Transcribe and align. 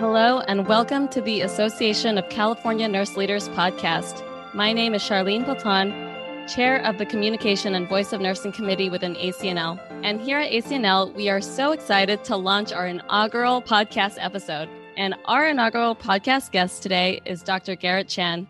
Hello, 0.00 0.40
and 0.40 0.66
welcome 0.66 1.06
to 1.08 1.20
the 1.20 1.42
Association 1.42 2.18
of 2.18 2.28
California 2.28 2.88
Nurse 2.88 3.16
Leaders 3.16 3.48
podcast. 3.50 4.22
My 4.52 4.72
name 4.72 4.92
is 4.92 5.02
Charlene 5.02 5.44
Platon, 5.44 5.92
Chair 6.48 6.84
of 6.84 6.98
the 6.98 7.06
Communication 7.06 7.76
and 7.76 7.88
Voice 7.88 8.12
of 8.12 8.20
Nursing 8.20 8.50
Committee 8.50 8.90
within 8.90 9.14
ACNL. 9.14 9.80
And 10.02 10.20
here 10.20 10.40
at 10.40 10.50
ACNL, 10.50 11.14
we 11.14 11.28
are 11.28 11.40
so 11.40 11.70
excited 11.70 12.24
to 12.24 12.36
launch 12.36 12.72
our 12.72 12.88
inaugural 12.88 13.62
podcast 13.62 14.16
episode. 14.18 14.68
And 14.96 15.14
our 15.26 15.46
inaugural 15.46 15.94
podcast 15.94 16.50
guest 16.50 16.82
today 16.82 17.20
is 17.24 17.42
Dr. 17.42 17.76
Garrett 17.76 18.08
Chan. 18.08 18.48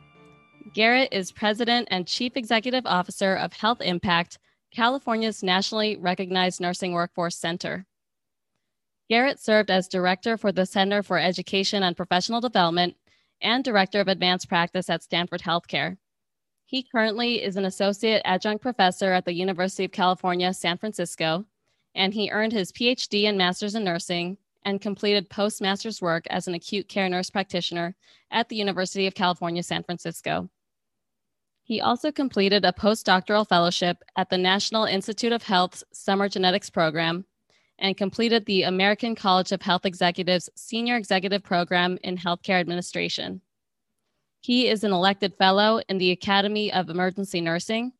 Garrett 0.73 1.13
is 1.13 1.31
President 1.31 1.89
and 1.91 2.07
Chief 2.07 2.37
Executive 2.37 2.87
Officer 2.87 3.35
of 3.35 3.53
Health 3.53 3.83
Impact, 3.83 4.39
California's 4.75 5.43
nationally 5.43 5.97
recognized 5.99 6.61
nursing 6.61 6.93
workforce 6.93 7.37
center. 7.37 7.87
Garrett 9.09 9.39
served 9.39 9.71
as 9.71 9.89
Director 9.89 10.37
for 10.37 10.51
the 10.51 10.65
Center 10.65 11.03
for 11.03 11.19
Education 11.19 11.83
and 11.83 11.97
Professional 11.97 12.41
Development 12.41 12.97
and 13.41 13.63
Director 13.63 14.01
of 14.01 14.09
Advanced 14.09 14.49
Practice 14.49 14.89
at 14.89 15.03
Stanford 15.03 15.43
Healthcare. 15.43 15.99
He 16.65 16.83
currently 16.83 17.43
is 17.43 17.57
an 17.57 17.67
Associate 17.67 18.23
Adjunct 18.25 18.63
Professor 18.63 19.13
at 19.13 19.27
the 19.27 19.35
University 19.35 19.85
of 19.85 19.93
California, 19.93 20.55
San 20.55 20.79
Francisco, 20.79 21.45
and 21.95 22.15
he 22.15 22.31
earned 22.31 22.53
his 22.53 22.73
PhD 22.73 23.25
and 23.25 23.37
Master's 23.37 23.75
in 23.75 23.85
Nursing 23.85 24.39
and 24.65 24.81
completed 24.81 25.29
postmaster's 25.29 26.01
work 26.01 26.27
as 26.31 26.49
an 26.49 26.55
acute 26.55 26.89
care 26.89 27.09
nurse 27.09 27.29
practitioner 27.29 27.95
at 28.31 28.49
the 28.49 28.57
University 28.57 29.07
of 29.07 29.15
California, 29.15 29.63
San 29.63 29.85
Francisco. 29.85 30.49
He 31.63 31.81
also 31.81 32.11
completed 32.11 32.65
a 32.65 32.73
postdoctoral 32.73 33.47
fellowship 33.47 34.03
at 34.17 34.31
the 34.31 34.39
National 34.39 34.85
Institute 34.85 35.33
of 35.33 35.43
Health's 35.43 35.85
Summer 35.93 36.29
Genetics 36.31 36.71
Program 36.71 37.27
and 37.79 37.97
completed 37.97 38.47
the 38.47 38.63
American 38.63 39.15
College 39.15 39.53
of 39.53 39.63
Health 39.63 39.85
Executives 39.85 40.49
Senior 40.55 40.97
Executive 40.97 41.43
Program 41.43 41.99
in 42.03 42.17
Healthcare 42.17 42.61
Administration. 42.61 43.41
He 44.41 44.69
is 44.69 44.85
an 44.85 44.93
elected 44.93 45.35
fellow 45.39 45.81
in 45.89 45.99
the 45.99 46.11
Academy 46.11 46.73
of 46.73 46.91
Emergency 46.91 47.41
Nursing, 47.41 47.93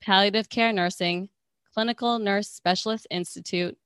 Palliative 0.00 0.48
Care 0.48 0.72
Nursing, 0.72 1.28
Clinical 1.72 2.18
Nurse 2.18 2.48
Specialist 2.48 3.06
Institute, 3.10 3.78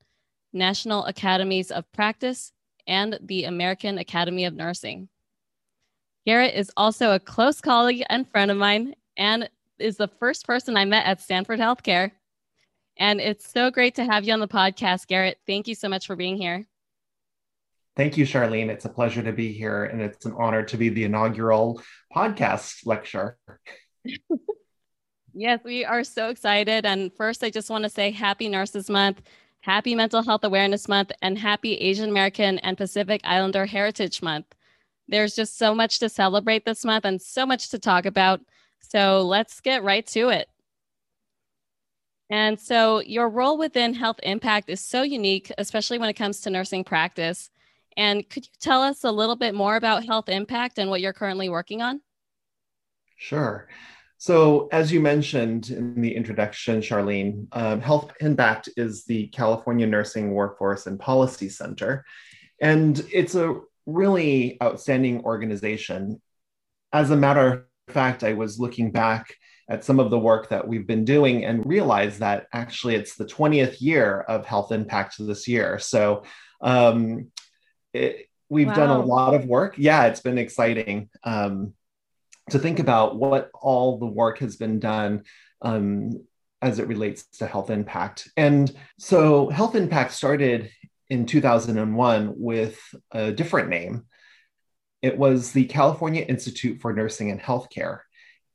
National 0.53 1.05
Academies 1.05 1.71
of 1.71 1.91
Practice, 1.93 2.53
and 2.87 3.19
the 3.23 3.45
American 3.45 3.99
Academy 3.99 4.45
of 4.45 4.55
Nursing. 4.55 5.09
Garrett 6.25 6.55
is 6.55 6.73
also 6.77 7.13
a 7.13 7.21
close 7.21 7.61
colleague 7.61 8.05
and 8.09 8.29
friend 8.29 8.51
of 8.51 8.57
mine 8.57 8.95
and 9.17 9.49
is 9.79 9.97
the 9.97 10.09
first 10.09 10.47
person 10.47 10.77
I 10.77 10.85
met 10.85 11.07
at 11.07 11.21
Stanford 11.21 11.61
Healthcare. 11.61 12.13
And 12.99 13.21
it's 13.21 13.51
so 13.51 13.71
great 13.71 13.97
to 13.97 14.05
have 14.05 14.25
you 14.25 14.33
on 14.33 14.41
the 14.41 14.49
podcast, 14.49 15.07
Garrett. 15.07 15.39
Thank 15.47 15.69
you 15.69 15.75
so 15.75 15.89
much 15.89 16.07
for 16.07 16.17
being 16.17 16.37
here. 16.37 16.67
Thank 17.97 18.17
you, 18.17 18.27
Charlene. 18.27 18.69
It's 18.69 18.85
a 18.85 18.91
pleasure 18.91 19.23
to 19.23 19.33
be 19.33 19.53
here, 19.53 19.85
and 19.85 20.03
it's 20.03 20.27
an 20.27 20.35
honor 20.39 20.63
to 20.65 20.77
be 20.77 20.91
the 20.91 21.05
inaugural 21.05 21.81
podcast 22.15 22.87
lecture. 22.87 23.39
yes, 25.35 25.61
we 25.65 25.85
are 25.85 26.05
so 26.05 26.29
excited. 26.29 26.85
And 26.85 27.11
first, 27.15 27.43
I 27.43 27.49
just 27.49 27.71
want 27.71 27.85
to 27.85 27.91
say 27.91 28.11
Happy 28.11 28.49
Nurses 28.49 28.91
Month, 28.91 29.23
Happy 29.61 29.95
Mental 29.95 30.23
Health 30.23 30.45
Awareness 30.45 30.89
Month, 30.89 31.13
and 31.23 31.39
Happy 31.39 31.75
Asian 31.75 32.11
American 32.11 32.59
and 32.59 32.77
Pacific 32.77 33.23
Islander 33.25 33.65
Heritage 33.65 34.21
Month. 34.21 34.55
There's 35.09 35.35
just 35.35 35.57
so 35.57 35.75
much 35.75 35.99
to 36.01 36.09
celebrate 36.11 36.67
this 36.67 36.85
month 36.85 37.05
and 37.07 37.21
so 37.21 37.47
much 37.47 37.71
to 37.71 37.79
talk 37.79 38.05
about. 38.05 38.41
So 38.81 39.23
let's 39.23 39.61
get 39.61 39.83
right 39.83 40.07
to 40.09 40.29
it. 40.29 40.49
And 42.29 42.59
so 42.59 43.01
your 43.01 43.29
role 43.29 43.57
within 43.57 43.95
Health 43.95 44.19
Impact 44.23 44.69
is 44.69 44.81
so 44.81 45.03
unique, 45.03 45.53
especially 45.59 45.99
when 45.99 46.09
it 46.09 46.15
comes 46.15 46.41
to 46.41 46.51
nursing 46.51 46.83
practice. 46.83 47.51
And 47.97 48.29
could 48.29 48.45
you 48.45 48.53
tell 48.61 48.83
us 48.83 49.05
a 49.05 49.13
little 49.13 49.37
bit 49.37 49.55
more 49.55 49.77
about 49.77 50.05
Health 50.05 50.29
Impact 50.29 50.79
and 50.79 50.91
what 50.91 51.01
you're 51.01 51.13
currently 51.13 51.49
working 51.49 51.83
on? 51.83 52.01
Sure. 53.17 53.69
So, 54.19 54.69
as 54.73 54.91
you 54.91 55.01
mentioned 55.01 55.71
in 55.71 56.01
the 56.01 56.15
introduction, 56.15 56.81
Charlene, 56.81 57.47
um, 57.53 57.81
Health 57.81 58.13
Impact 58.21 58.69
is 58.77 59.05
the 59.05 59.29
California 59.29 59.87
Nursing 59.87 60.33
Workforce 60.33 60.87
and 60.87 60.99
Policy 60.99 61.49
Center. 61.49 62.05
And 62.61 63.05
it's 63.13 63.35
a 63.35 63.61
really 63.85 64.57
outstanding 64.63 65.23
organization. 65.25 66.21
As 66.93 67.11
a 67.11 67.17
matter 67.17 67.53
of 67.89 67.95
fact, 67.95 68.25
I 68.25 68.33
was 68.33 68.59
looking 68.59 68.91
back 68.91 69.35
at 69.69 69.85
some 69.85 69.99
of 69.99 70.11
the 70.11 70.19
work 70.19 70.49
that 70.51 70.67
we've 70.67 70.87
been 70.87 71.05
doing 71.05 71.45
and 71.45 71.67
realize 71.67 72.19
that 72.19 72.47
actually 72.53 72.95
it's 72.95 73.17
the 73.17 73.25
20th 73.25 73.81
year 73.81 74.21
of 74.21 74.47
Health 74.47 74.71
Impact 74.71 75.17
this 75.19 75.49
year. 75.49 75.79
So 75.79 76.23
um, 76.61 77.33
it, 77.93 78.29
we've 78.49 78.69
wow. 78.69 78.75
done 78.75 78.91
a 78.91 79.05
lot 79.05 79.35
of 79.35 79.47
work. 79.47 79.75
Yeah, 79.77 80.05
it's 80.07 80.21
been 80.21 80.39
exciting 80.39 81.11
um, 81.25 81.75
to 82.51 82.59
think 82.59 82.79
about 82.79 83.17
what 83.17 83.51
all 83.55 83.99
the 83.99 84.07
work 84.07 84.39
has 84.39 84.57
been 84.57 84.79
done 84.79 85.25
um, 85.63 86.25
as 86.63 86.79
it 86.79 86.87
relates 86.87 87.27
to 87.39 87.47
health 87.47 87.71
impact. 87.71 88.31
And 88.37 88.73
so 88.99 89.49
Health 89.49 89.75
Impact 89.75 90.13
started 90.13 90.71
in 91.11 91.27
2001 91.27 92.35
with 92.37 92.79
a 93.11 93.33
different 93.33 93.69
name. 93.69 94.07
It 95.03 95.19
was 95.19 95.53
the 95.53 95.67
California 95.67 96.23
Institute 96.23 96.81
for 96.81 96.93
Nursing 96.93 97.31
and 97.31 97.41
Healthcare 97.41 98.01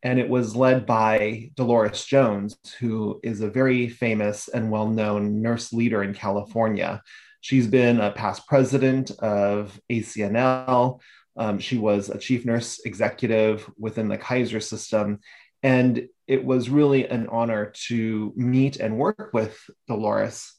and 0.04 0.20
it 0.20 0.28
was 0.28 0.56
led 0.56 0.86
by 0.86 1.52
Deloras 1.56 2.06
Jones, 2.06 2.58
who 2.80 3.20
is 3.24 3.42
a 3.42 3.50
very 3.50 3.88
famous 3.88 4.48
and 4.48 4.72
well 4.72 4.88
known 4.88 5.42
nurse 5.42 5.72
leader 5.72 6.04
in 6.04 6.14
California. 6.14 7.02
She's 7.42 7.68
been 7.68 8.00
a 8.00 8.12
past 8.12 8.48
president 8.48 9.12
of 9.20 9.80
ACNL. 9.92 11.02
Um, 11.38 11.60
she 11.60 11.78
was 11.78 12.10
a 12.10 12.18
chief 12.18 12.46
nurse 12.46 12.80
executive 12.86 13.70
within 13.78 14.08
the 14.08 14.18
Kaiser 14.18 14.60
system. 14.60 15.20
And 15.64 16.08
it 16.28 16.44
was 16.44 16.70
really 16.70 17.08
an 17.08 17.28
honor 17.28 17.72
to 17.88 18.34
meet 18.36 18.78
and 18.78 18.98
work 18.98 19.30
with 19.34 19.60
Deloras 19.90 20.52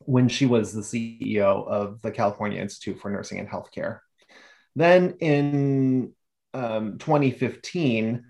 when 0.00 0.28
she 0.28 0.46
was 0.46 0.72
the 0.72 0.80
CEO 0.80 1.66
of 1.66 2.02
the 2.02 2.10
California 2.10 2.60
Institute 2.60 3.00
for 3.00 3.10
Nursing 3.10 3.38
and 3.38 3.48
Healthcare. 3.48 4.00
Then 4.74 5.16
in 5.20 6.12
um, 6.54 6.98
2015, 6.98 8.24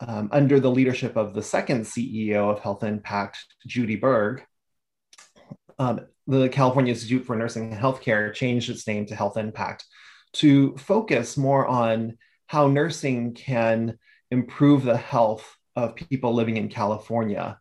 um, 0.00 0.28
under 0.32 0.60
the 0.60 0.70
leadership 0.70 1.16
of 1.16 1.34
the 1.34 1.42
second 1.42 1.82
CEO 1.82 2.50
of 2.50 2.60
Health 2.60 2.82
Impact, 2.82 3.38
Judy 3.66 3.96
Berg, 3.96 4.44
um, 5.78 6.00
the 6.26 6.48
California 6.48 6.92
Institute 6.92 7.24
for 7.24 7.36
Nursing 7.36 7.72
and 7.72 7.80
Healthcare 7.80 8.32
changed 8.34 8.70
its 8.70 8.86
name 8.86 9.06
to 9.06 9.14
Health 9.14 9.36
Impact 9.36 9.84
to 10.34 10.76
focus 10.76 11.36
more 11.36 11.66
on 11.66 12.18
how 12.46 12.68
nursing 12.68 13.34
can 13.34 13.98
improve 14.30 14.84
the 14.84 14.96
health 14.96 15.56
of 15.74 15.94
people 15.94 16.34
living 16.34 16.56
in 16.56 16.68
California. 16.68 17.58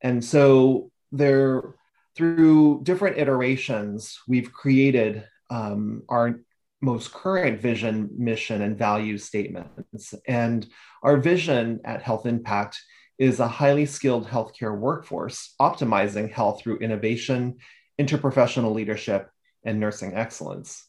And 0.00 0.24
so 0.24 0.90
there, 1.12 1.74
through 2.16 2.82
different 2.84 3.18
iterations, 3.18 4.20
we've 4.28 4.52
created 4.52 5.24
um, 5.50 6.02
our 6.08 6.40
most 6.84 7.12
current 7.12 7.60
vision, 7.60 8.10
mission, 8.16 8.62
and 8.62 8.76
value 8.76 9.18
statements. 9.18 10.14
And 10.28 10.66
our 11.02 11.16
vision 11.16 11.80
at 11.84 12.02
Health 12.02 12.26
Impact 12.26 12.80
is 13.18 13.40
a 13.40 13.48
highly 13.48 13.86
skilled 13.86 14.26
healthcare 14.26 14.76
workforce 14.76 15.54
optimizing 15.60 16.30
health 16.30 16.60
through 16.60 16.78
innovation, 16.78 17.56
interprofessional 17.98 18.74
leadership, 18.74 19.30
and 19.64 19.80
nursing 19.80 20.14
excellence. 20.14 20.86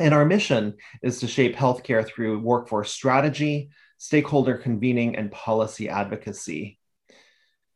And 0.00 0.12
our 0.12 0.24
mission 0.24 0.74
is 1.02 1.20
to 1.20 1.28
shape 1.28 1.54
healthcare 1.54 2.06
through 2.06 2.40
workforce 2.40 2.90
strategy, 2.90 3.70
stakeholder 3.98 4.56
convening, 4.56 5.14
and 5.14 5.30
policy 5.30 5.88
advocacy. 5.88 6.80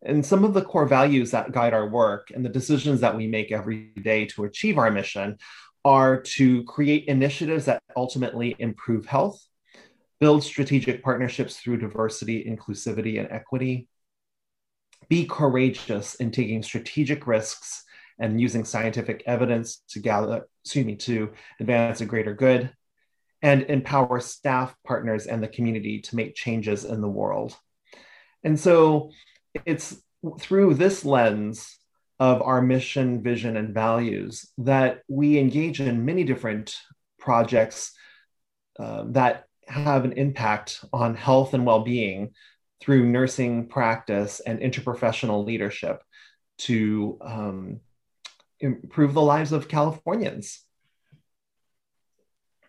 And 0.02 0.24
some 0.24 0.44
of 0.44 0.54
the 0.54 0.62
core 0.62 0.86
values 0.86 1.32
that 1.32 1.52
guide 1.52 1.74
our 1.74 1.88
work 1.88 2.30
and 2.34 2.44
the 2.44 2.48
decisions 2.48 3.00
that 3.00 3.16
we 3.16 3.26
make 3.26 3.52
every 3.52 3.92
day 4.02 4.26
to 4.26 4.44
achieve 4.44 4.78
our 4.78 4.90
mission 4.90 5.38
are 5.84 6.20
to 6.20 6.64
create 6.64 7.06
initiatives 7.06 7.66
that 7.66 7.82
ultimately 7.96 8.54
improve 8.58 9.06
health, 9.06 9.42
build 10.20 10.42
strategic 10.42 11.02
partnerships 11.02 11.56
through 11.56 11.78
diversity, 11.78 12.44
inclusivity, 12.44 13.18
and 13.18 13.30
equity, 13.30 13.88
be 15.08 15.24
courageous 15.26 16.16
in 16.16 16.30
taking 16.30 16.62
strategic 16.62 17.26
risks 17.26 17.84
and 18.18 18.40
using 18.40 18.64
scientific 18.64 19.22
evidence 19.26 19.82
to 19.88 20.00
gather, 20.00 20.46
excuse 20.64 20.84
me, 20.84 20.96
to 20.96 21.30
advance 21.60 22.00
a 22.00 22.06
greater 22.06 22.34
good, 22.34 22.70
and 23.42 23.62
empower 23.62 24.20
staff, 24.20 24.74
partners, 24.84 25.26
and 25.26 25.42
the 25.42 25.48
community 25.48 26.00
to 26.00 26.16
make 26.16 26.34
changes 26.34 26.84
in 26.84 27.00
the 27.00 27.08
world. 27.08 27.56
And 28.42 28.58
so 28.58 29.10
it's 29.64 29.96
through 30.40 30.74
this 30.74 31.04
lens 31.04 31.77
of 32.20 32.42
our 32.42 32.60
mission, 32.60 33.22
vision, 33.22 33.56
and 33.56 33.72
values 33.72 34.50
that 34.58 35.02
we 35.08 35.38
engage 35.38 35.80
in 35.80 36.04
many 36.04 36.24
different 36.24 36.76
projects 37.18 37.92
uh, 38.78 39.04
that 39.08 39.44
have 39.66 40.04
an 40.04 40.12
impact 40.12 40.84
on 40.92 41.14
health 41.14 41.54
and 41.54 41.64
well 41.64 41.80
being 41.80 42.30
through 42.80 43.04
nursing 43.04 43.68
practice 43.68 44.40
and 44.40 44.60
interprofessional 44.60 45.44
leadership 45.44 46.02
to 46.58 47.18
um, 47.20 47.80
improve 48.60 49.14
the 49.14 49.22
lives 49.22 49.52
of 49.52 49.68
Californians. 49.68 50.64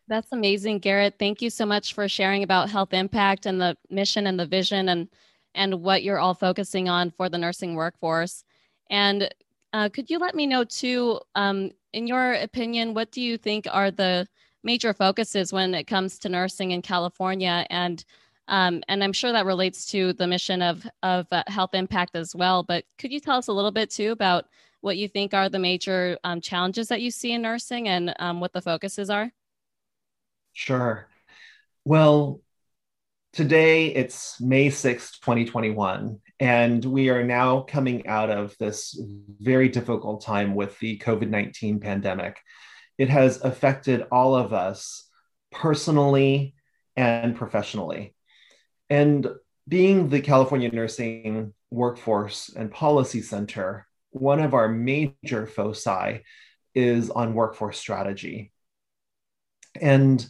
That's 0.07 0.31
amazing, 0.31 0.79
Garrett. 0.79 1.15
Thank 1.19 1.41
you 1.41 1.51
so 1.51 1.65
much 1.65 1.93
for 1.93 2.07
sharing 2.07 2.41
about 2.41 2.69
health 2.69 2.93
impact 2.93 3.45
and 3.45 3.61
the 3.61 3.77
mission 3.89 4.25
and 4.25 4.39
the 4.39 4.45
vision 4.45 4.89
and 4.89 5.07
and 5.55 5.81
what 5.81 6.03
you're 6.03 6.19
all 6.19 6.35
focusing 6.35 6.89
on 6.89 7.11
for 7.11 7.27
the 7.27 7.37
nursing 7.37 7.75
workforce. 7.75 8.43
And 8.89 9.33
uh, 9.73 9.89
could 9.89 10.09
you 10.09 10.17
let 10.19 10.35
me 10.35 10.47
know 10.47 10.63
too, 10.63 11.19
um, 11.35 11.71
in 11.93 12.07
your 12.07 12.33
opinion, 12.33 12.93
what 12.93 13.11
do 13.11 13.21
you 13.21 13.37
think 13.37 13.67
are 13.69 13.91
the 13.91 14.27
major 14.63 14.93
focuses 14.93 15.53
when 15.53 15.73
it 15.73 15.85
comes 15.85 16.19
to 16.19 16.29
nursing 16.29 16.71
in 16.71 16.81
California? 16.81 17.65
And 17.69 18.03
um, 18.47 18.81
and 18.87 19.03
I'm 19.03 19.13
sure 19.13 19.31
that 19.31 19.45
relates 19.45 19.85
to 19.91 20.13
the 20.13 20.25
mission 20.25 20.63
of 20.63 20.87
of 21.03 21.27
uh, 21.31 21.43
health 21.47 21.75
impact 21.75 22.15
as 22.15 22.35
well. 22.35 22.63
But 22.63 22.83
could 22.97 23.11
you 23.11 23.19
tell 23.19 23.37
us 23.37 23.47
a 23.47 23.53
little 23.53 23.71
bit 23.71 23.91
too 23.91 24.11
about 24.11 24.45
what 24.81 24.97
you 24.97 25.07
think 25.07 25.33
are 25.33 25.49
the 25.49 25.59
major 25.59 26.17
um, 26.23 26.41
challenges 26.41 26.87
that 26.87 27.01
you 27.01 27.11
see 27.11 27.33
in 27.33 27.41
nursing 27.41 27.87
and 27.87 28.15
um, 28.17 28.39
what 28.39 28.53
the 28.53 28.61
focuses 28.61 29.09
are? 29.09 29.31
Sure. 30.53 31.07
Well, 31.85 32.41
today 33.33 33.87
it's 33.87 34.41
May 34.41 34.67
6th, 34.67 35.19
2021, 35.21 36.19
and 36.39 36.83
we 36.85 37.09
are 37.09 37.23
now 37.23 37.61
coming 37.61 38.07
out 38.07 38.29
of 38.29 38.55
this 38.59 38.99
very 39.39 39.67
difficult 39.69 40.23
time 40.23 40.55
with 40.55 40.77
the 40.79 40.97
COVID 40.99 41.29
19 41.29 41.79
pandemic. 41.79 42.39
It 42.97 43.09
has 43.09 43.41
affected 43.41 44.05
all 44.11 44.35
of 44.35 44.53
us 44.53 45.09
personally 45.51 46.55
and 46.95 47.35
professionally. 47.35 48.15
And 48.89 49.27
being 49.67 50.09
the 50.09 50.21
California 50.21 50.69
Nursing 50.71 51.53
Workforce 51.71 52.49
and 52.55 52.71
Policy 52.71 53.21
Center, 53.21 53.85
one 54.11 54.39
of 54.39 54.53
our 54.53 54.67
major 54.67 55.45
foci 55.45 56.21
is 56.73 57.09
on 57.09 57.33
workforce 57.33 57.77
strategy. 57.77 58.51
And 59.79 60.25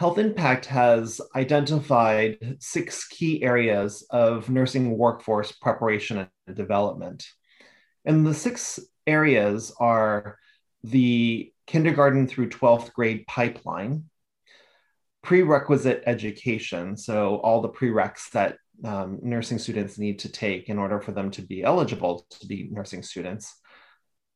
Health 0.00 0.16
Impact 0.16 0.64
has 0.64 1.20
identified 1.36 2.56
six 2.58 3.06
key 3.06 3.42
areas 3.42 4.02
of 4.08 4.48
nursing 4.48 4.96
workforce 4.96 5.52
preparation 5.52 6.26
and 6.46 6.56
development. 6.56 7.26
And 8.06 8.26
the 8.26 8.32
six 8.32 8.80
areas 9.06 9.74
are 9.78 10.38
the 10.82 11.52
kindergarten 11.66 12.26
through 12.26 12.48
12th 12.48 12.94
grade 12.94 13.26
pipeline, 13.26 14.04
prerequisite 15.22 16.02
education, 16.06 16.96
so 16.96 17.36
all 17.36 17.60
the 17.60 17.68
prereqs 17.68 18.30
that 18.30 18.56
um, 18.82 19.18
nursing 19.20 19.58
students 19.58 19.98
need 19.98 20.20
to 20.20 20.32
take 20.32 20.70
in 20.70 20.78
order 20.78 20.98
for 20.98 21.12
them 21.12 21.30
to 21.32 21.42
be 21.42 21.62
eligible 21.62 22.26
to 22.40 22.46
be 22.46 22.70
nursing 22.72 23.02
students, 23.02 23.54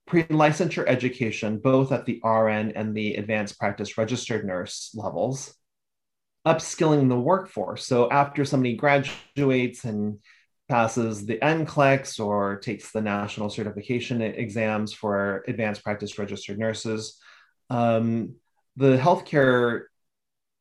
pre-licensure 0.06 0.86
education, 0.86 1.58
both 1.58 1.92
at 1.92 2.04
the 2.04 2.20
RN 2.22 2.72
and 2.76 2.94
the 2.94 3.14
advanced 3.14 3.58
practice 3.58 3.96
registered 3.96 4.44
nurse 4.44 4.90
levels, 4.94 5.54
upskilling 6.46 7.08
the 7.08 7.18
workforce. 7.18 7.86
So 7.86 8.10
after 8.10 8.44
somebody 8.44 8.76
graduates 8.76 9.84
and 9.84 10.18
passes 10.68 11.26
the 11.26 11.38
NCLEX 11.38 12.24
or 12.24 12.58
takes 12.58 12.90
the 12.90 13.00
national 13.00 13.50
certification 13.50 14.20
exams 14.20 14.92
for 14.92 15.44
advanced 15.48 15.82
practice 15.82 16.18
registered 16.18 16.58
nurses, 16.58 17.18
um, 17.70 18.34
the 18.76 18.96
healthcare 18.96 19.84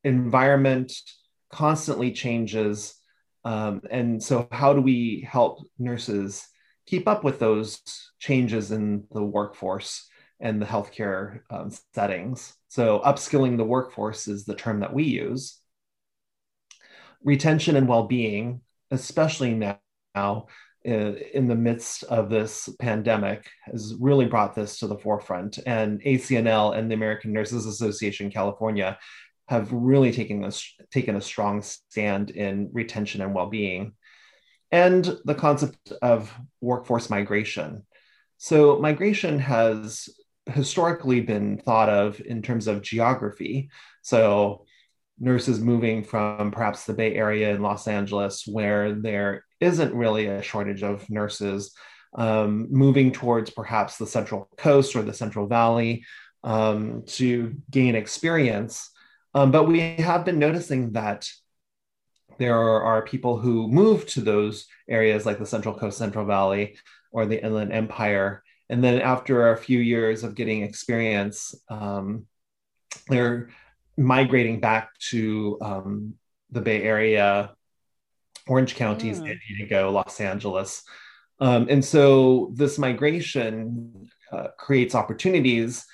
environment 0.04 0.94
constantly 1.52 2.12
changes. 2.12 2.96
Um, 3.46 3.82
and 3.90 4.24
so, 4.24 4.48
how 4.52 4.74
do 4.74 4.82
we 4.82 5.28
help 5.30 5.66
nurses 5.78 6.48
keep 6.86 7.08
up 7.08 7.24
with 7.24 7.40
those 7.40 7.82
changes 8.20 8.72
in 8.72 9.06
the 9.12 9.24
workforce 9.24 10.08
and 10.40 10.62
the 10.62 10.66
healthcare 10.66 11.40
um, 11.50 11.72
settings. 11.94 12.54
So, 12.68 13.02
upskilling 13.06 13.58
the 13.58 13.64
workforce 13.64 14.28
is 14.28 14.46
the 14.46 14.56
term 14.56 14.82
that 14.82 14.94
we 14.94 15.04
use. 15.04 15.60
Retention 17.24 17.76
and 17.76 17.88
well 17.88 18.04
being, 18.04 18.62
especially 18.92 19.54
now 19.54 19.78
uh, 20.86 21.14
in 21.34 21.48
the 21.48 21.56
midst 21.56 22.04
of 22.04 22.30
this 22.30 22.68
pandemic, 22.80 23.50
has 23.64 23.96
really 24.00 24.26
brought 24.26 24.54
this 24.54 24.80
to 24.80 24.88
the 24.88 24.98
forefront. 24.98 25.60
And 25.66 26.02
ACNL 26.02 26.78
and 26.78 26.92
the 26.92 26.96
American 26.96 27.32
Nurses 27.32 27.66
Association 27.66 28.30
California 28.30 28.98
have 29.48 29.72
really 29.72 30.12
taken 30.12 30.44
a, 30.44 30.52
taken 30.92 31.16
a 31.16 31.22
strong 31.22 31.62
stand 31.62 32.32
in 32.32 32.70
retention 32.74 33.22
and 33.22 33.34
well 33.34 33.50
being 33.50 33.94
and 34.74 35.20
the 35.24 35.36
concept 35.36 35.94
of 36.02 36.34
workforce 36.60 37.08
migration. 37.08 37.84
So, 38.40 38.80
migration 38.80 39.38
has 39.38 40.10
historically 40.48 41.22
been 41.22 41.60
thought 41.60 41.90
of 41.90 42.20
in 42.20 42.42
terms 42.42 42.68
of 42.68 42.82
geography. 42.82 43.70
So, 44.02 44.66
nurses 45.20 45.60
moving 45.60 46.04
from 46.04 46.50
perhaps 46.50 46.86
the 46.86 46.94
Bay 46.94 47.14
Area 47.14 47.54
in 47.54 47.62
Los 47.62 47.88
Angeles, 47.88 48.48
where 48.48 48.94
there 48.94 49.46
isn't 49.60 49.94
really 49.94 50.26
a 50.26 50.42
shortage 50.42 50.82
of 50.82 51.08
nurses, 51.08 51.72
um, 52.16 52.68
moving 52.72 53.12
towards 53.12 53.52
perhaps 53.52 53.98
the 53.98 54.08
Central 54.08 54.50
Coast 54.58 54.96
or 54.96 55.04
the 55.04 55.14
Central 55.14 55.46
Valley 55.46 56.04
um, 56.44 57.04
to 57.06 57.56
gain 57.70 57.94
experience. 57.94 58.90
Um, 59.36 59.52
but 59.52 59.68
we 59.68 59.80
have 59.98 60.26
been 60.26 60.40
noticing 60.40 60.94
that 60.94 61.30
there 62.38 62.58
are, 62.58 63.02
people 63.04 63.38
who 63.38 63.68
move 63.68 64.06
to 64.08 64.22
those 64.22 64.68
areas 64.90 65.26
like 65.26 65.40
the 65.40 65.46
Central 65.46 65.76
Coast, 65.76 65.98
Central 65.98 66.26
Valley, 66.26 66.78
or 67.12 67.26
the 67.26 67.44
Inland 67.44 67.72
Empire. 67.72 68.44
And 68.70 68.84
then 68.84 69.02
after 69.02 69.52
a 69.52 69.58
few 69.58 69.80
years 69.80 70.24
of 70.24 70.36
getting 70.36 70.64
experience, 70.64 71.54
um, 71.70 72.26
they're 73.08 73.50
migrating 73.98 74.60
back 74.60 74.90
to 75.12 75.58
um, 75.62 76.14
the 76.52 76.62
Bay 76.62 76.82
Area, 76.82 77.52
Orange 78.48 78.76
counties, 78.76 79.20
mm. 79.20 79.28
San 79.28 79.40
Diego, 79.48 79.92
Los 79.92 80.20
Angeles. 80.20 80.84
Um, 81.40 81.68
and 81.70 81.84
so 81.84 82.52
this 82.56 82.78
migration 82.78 84.10
uh, 84.32 84.48
creates 84.58 84.96
opportunities 84.96 85.86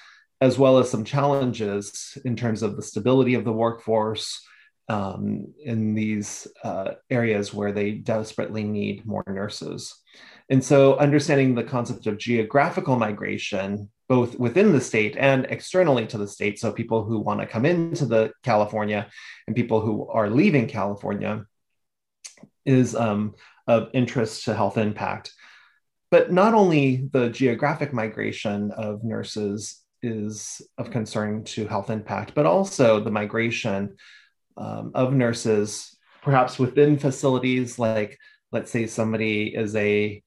as 0.41 0.57
well 0.57 0.77
as 0.77 0.89
some 0.89 1.03
challenges 1.03 2.17
in 2.23 2.35
terms 2.35 2.63
of 2.63 2.75
the 2.75 2.81
stability 2.81 3.33
of 3.33 3.43
the 3.43 3.51
workforce, 3.51 4.41
um, 4.89 5.53
in 5.63 5.93
these 5.93 6.47
uh, 6.63 6.91
areas 7.09 7.53
where 7.53 7.71
they 7.71 7.91
desperately 7.91 8.63
need 8.63 9.05
more 9.05 9.23
nurses. 9.27 9.95
And 10.49 10.63
so, 10.63 10.97
understanding 10.97 11.53
the 11.53 11.63
concept 11.63 12.07
of 12.07 12.17
geographical 12.17 12.97
migration, 12.97 13.89
both 14.07 14.37
within 14.39 14.73
the 14.73 14.81
state 14.81 15.15
and 15.15 15.45
externally 15.45 16.07
to 16.07 16.17
the 16.17 16.27
state, 16.27 16.59
so 16.59 16.71
people 16.71 17.03
who 17.03 17.19
want 17.19 17.39
to 17.39 17.45
come 17.45 17.65
into 17.65 18.07
the 18.07 18.31
California 18.43 19.07
and 19.45 19.55
people 19.55 19.79
who 19.79 20.07
are 20.07 20.29
leaving 20.29 20.67
California, 20.67 21.45
is 22.65 22.95
um, 22.95 23.35
of 23.67 23.89
interest 23.93 24.45
to 24.45 24.55
health 24.55 24.79
impact. 24.79 25.31
But 26.09 26.31
not 26.31 26.55
only 26.55 27.07
the 27.13 27.29
geographic 27.29 27.93
migration 27.93 28.71
of 28.71 29.03
nurses 29.03 29.83
is 30.01 30.61
of 30.79 30.89
concern 30.89 31.43
to 31.43 31.67
health 31.67 31.91
impact, 31.91 32.33
but 32.33 32.47
also 32.47 32.99
the 32.99 33.11
migration 33.11 33.97
um, 34.57 34.91
of 34.93 35.13
nurses, 35.13 35.95
perhaps 36.21 36.59
within 36.59 36.97
facilities 36.97 37.79
like, 37.79 38.17
let's 38.51 38.71
say 38.71 38.87
somebody 38.87 39.55
is 39.55 39.75
a 39.75 40.21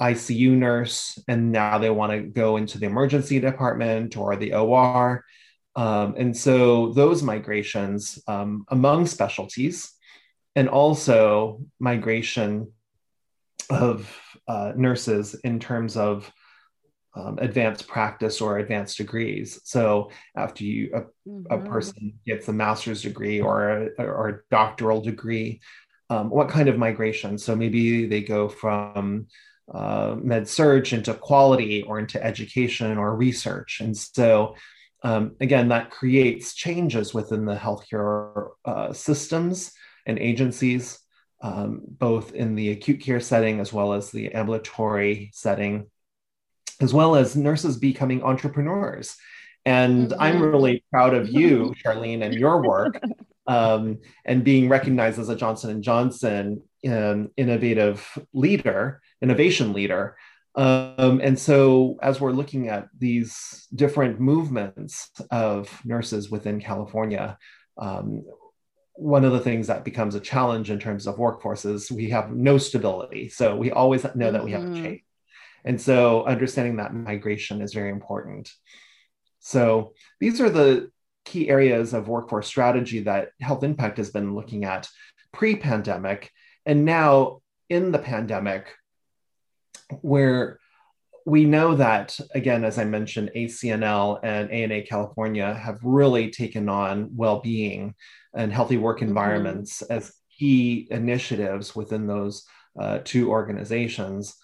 ICU 0.00 0.50
nurse 0.52 1.18
and 1.28 1.52
now 1.52 1.78
they 1.78 1.90
want 1.90 2.12
to 2.12 2.20
go 2.20 2.56
into 2.56 2.78
the 2.78 2.86
emergency 2.86 3.38
department 3.38 4.16
or 4.16 4.36
the 4.36 4.54
OR. 4.54 5.24
Um, 5.76 6.14
and 6.16 6.36
so 6.36 6.92
those 6.92 7.22
migrations 7.22 8.18
um, 8.26 8.64
among 8.68 9.06
specialties 9.06 9.92
and 10.56 10.68
also 10.68 11.60
migration 11.78 12.72
of 13.68 14.10
uh, 14.48 14.72
nurses 14.74 15.34
in 15.44 15.60
terms 15.60 15.96
of 15.96 16.30
um, 17.14 17.38
advanced 17.40 17.88
practice 17.88 18.40
or 18.40 18.58
advanced 18.58 18.96
degrees. 18.96 19.60
So 19.64 20.10
after 20.36 20.64
you 20.64 20.90
a, 20.94 21.28
mm-hmm. 21.28 21.52
a 21.52 21.58
person 21.68 22.14
gets 22.26 22.48
a 22.48 22.52
master's 22.52 23.02
degree 23.02 23.40
or 23.40 23.90
a, 23.98 24.04
or 24.04 24.28
a 24.28 24.40
doctoral 24.50 25.00
degree, 25.00 25.60
um, 26.08 26.30
what 26.30 26.48
kind 26.48 26.68
of 26.68 26.78
migration? 26.78 27.38
So 27.38 27.56
maybe 27.56 28.06
they 28.06 28.20
go 28.20 28.48
from 28.48 29.26
uh, 29.72 30.16
med 30.20 30.48
surg 30.48 30.92
into 30.92 31.14
quality 31.14 31.82
or 31.82 31.98
into 31.98 32.22
education 32.22 32.98
or 32.98 33.14
research, 33.14 33.80
and 33.80 33.96
so 33.96 34.56
um, 35.02 35.36
again 35.40 35.68
that 35.68 35.90
creates 35.90 36.54
changes 36.54 37.14
within 37.14 37.44
the 37.44 37.54
healthcare 37.54 38.50
uh, 38.64 38.92
systems 38.92 39.72
and 40.06 40.18
agencies. 40.18 40.98
Um, 41.42 41.80
both 41.86 42.34
in 42.34 42.54
the 42.54 42.70
acute 42.70 43.00
care 43.00 43.18
setting 43.18 43.60
as 43.60 43.72
well 43.72 43.94
as 43.94 44.10
the 44.10 44.34
ambulatory 44.34 45.30
setting 45.32 45.86
as 46.80 46.94
well 46.94 47.16
as 47.16 47.36
nurses 47.36 47.76
becoming 47.76 48.22
entrepreneurs. 48.22 49.16
And 49.64 50.10
mm-hmm. 50.10 50.20
I'm 50.20 50.42
really 50.42 50.84
proud 50.90 51.14
of 51.14 51.28
you, 51.28 51.74
Charlene, 51.84 52.24
and 52.24 52.34
your 52.34 52.62
work, 52.62 53.00
um, 53.46 53.98
and 54.24 54.44
being 54.44 54.68
recognized 54.68 55.18
as 55.18 55.28
a 55.28 55.36
Johnson 55.36 55.70
and 55.70 55.82
Johnson 55.82 56.62
um, 56.88 57.30
innovative 57.36 58.06
leader, 58.32 59.02
innovation 59.20 59.72
leader. 59.72 60.16
Um, 60.54 61.20
and 61.22 61.38
so, 61.38 61.98
as 62.02 62.20
we're 62.20 62.32
looking 62.32 62.68
at 62.68 62.88
these 62.98 63.68
different 63.74 64.18
movements 64.18 65.10
of 65.30 65.84
nurses 65.84 66.30
within 66.30 66.60
California, 66.60 67.38
um, 67.78 68.24
one 68.94 69.24
of 69.24 69.32
the 69.32 69.40
things 69.40 69.68
that 69.68 69.84
becomes 69.84 70.14
a 70.14 70.20
challenge 70.20 70.70
in 70.70 70.78
terms 70.78 71.06
of 71.06 71.16
workforces, 71.16 71.90
we 71.90 72.10
have 72.10 72.32
no 72.32 72.58
stability. 72.58 73.28
So 73.30 73.56
we 73.56 73.70
always 73.70 74.04
know 74.14 74.30
that 74.30 74.44
we 74.44 74.52
have 74.52 74.62
a 74.62 74.66
mm-hmm. 74.66 74.84
change. 74.84 75.02
And 75.64 75.80
so 75.80 76.24
understanding 76.24 76.76
that 76.76 76.94
migration 76.94 77.60
is 77.60 77.74
very 77.74 77.90
important. 77.90 78.50
So 79.40 79.92
these 80.20 80.40
are 80.40 80.50
the 80.50 80.90
key 81.24 81.48
areas 81.48 81.94
of 81.94 82.08
workforce 82.08 82.46
strategy 82.46 83.00
that 83.00 83.30
Health 83.40 83.62
Impact 83.62 83.98
has 83.98 84.10
been 84.10 84.34
looking 84.34 84.64
at 84.64 84.88
pre 85.32 85.56
pandemic. 85.56 86.30
And 86.66 86.84
now 86.84 87.40
in 87.68 87.92
the 87.92 87.98
pandemic, 87.98 88.74
where 90.02 90.58
we 91.26 91.44
know 91.44 91.74
that, 91.74 92.18
again, 92.34 92.64
as 92.64 92.78
I 92.78 92.84
mentioned, 92.84 93.30
ACNL 93.36 94.20
and 94.22 94.50
ANA 94.50 94.82
California 94.82 95.54
have 95.54 95.78
really 95.82 96.30
taken 96.30 96.68
on 96.68 97.10
well 97.14 97.40
being 97.40 97.94
and 98.34 98.52
healthy 98.52 98.76
work 98.76 98.98
mm-hmm. 98.98 99.08
environments 99.08 99.82
mm-hmm. 99.82 99.92
as 99.92 100.12
key 100.38 100.88
initiatives 100.90 101.76
within 101.76 102.06
those 102.06 102.44
uh, 102.78 103.00
two 103.04 103.30
organizations. 103.30 104.34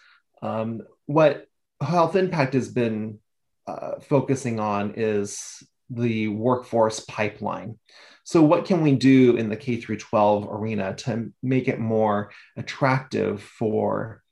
Um, 0.43 0.83
what 1.07 1.47
Health 1.81 2.17
Impact 2.17 2.55
has 2.55 2.69
been 2.69 3.19
uh, 3.67 4.01
focusing 4.01 4.61
on 4.61 4.95
is 4.97 5.63
the 5.91 6.29
workforce 6.29 7.01
pipeline. 7.01 7.79
So, 8.25 8.43
what 8.43 8.65
can 8.65 8.83
we 8.83 8.97
do 8.97 9.37
in 9.37 9.49
the 9.49 9.57
K 9.57 9.77
through 9.77 9.99
12 9.99 10.49
arena 10.51 10.95
to 10.97 11.33
make 11.43 11.69
it 11.69 11.79
more 11.79 12.33
attractive 12.57 13.43
for 13.43 14.23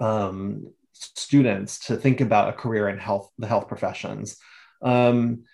um, 0.00 0.72
students 0.92 1.86
to 1.86 1.96
think 1.96 2.20
about 2.20 2.48
a 2.48 2.56
career 2.56 2.88
in 2.88 2.98
health, 2.98 3.30
the 3.38 3.46
health 3.46 3.68
professions? 3.68 4.38
Um, 4.82 5.44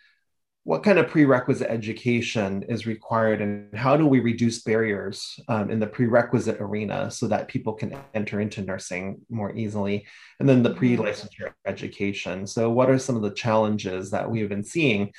what 0.64 0.85
kind 0.85 0.99
of 0.99 1.09
prerequisite 1.09 1.69
education 1.69 2.62
is 2.69 2.87
required 2.87 3.40
and 3.40 3.75
how 3.75 3.97
do 3.97 4.07
we 4.07 4.21
reduce 4.21 4.62
barriers 4.62 5.40
um, 5.49 5.71
in 5.71 5.81
the 5.81 5.87
prerequisite 5.87 6.61
arena 6.61 7.11
so 7.11 7.26
that 7.26 7.49
people 7.49 7.73
can 7.73 7.97
enter 8.14 8.40
into 8.40 8.62
nursing 8.62 9.21
more 9.28 9.54
easily 9.57 10.07
and 10.38 10.49
then 10.49 10.62
the 10.62 10.69
mm-hmm. 10.69 10.78
pre-licensure 10.78 11.52
education 11.66 12.47
so 12.47 12.71
what 12.71 12.88
are 12.88 12.99
some 12.99 13.16
of 13.16 13.23
the 13.23 13.33
challenges 13.33 14.11
that 14.11 14.31
we 14.31 14.38
have 14.38 14.49
been 14.49 14.64
seeing 14.64 15.12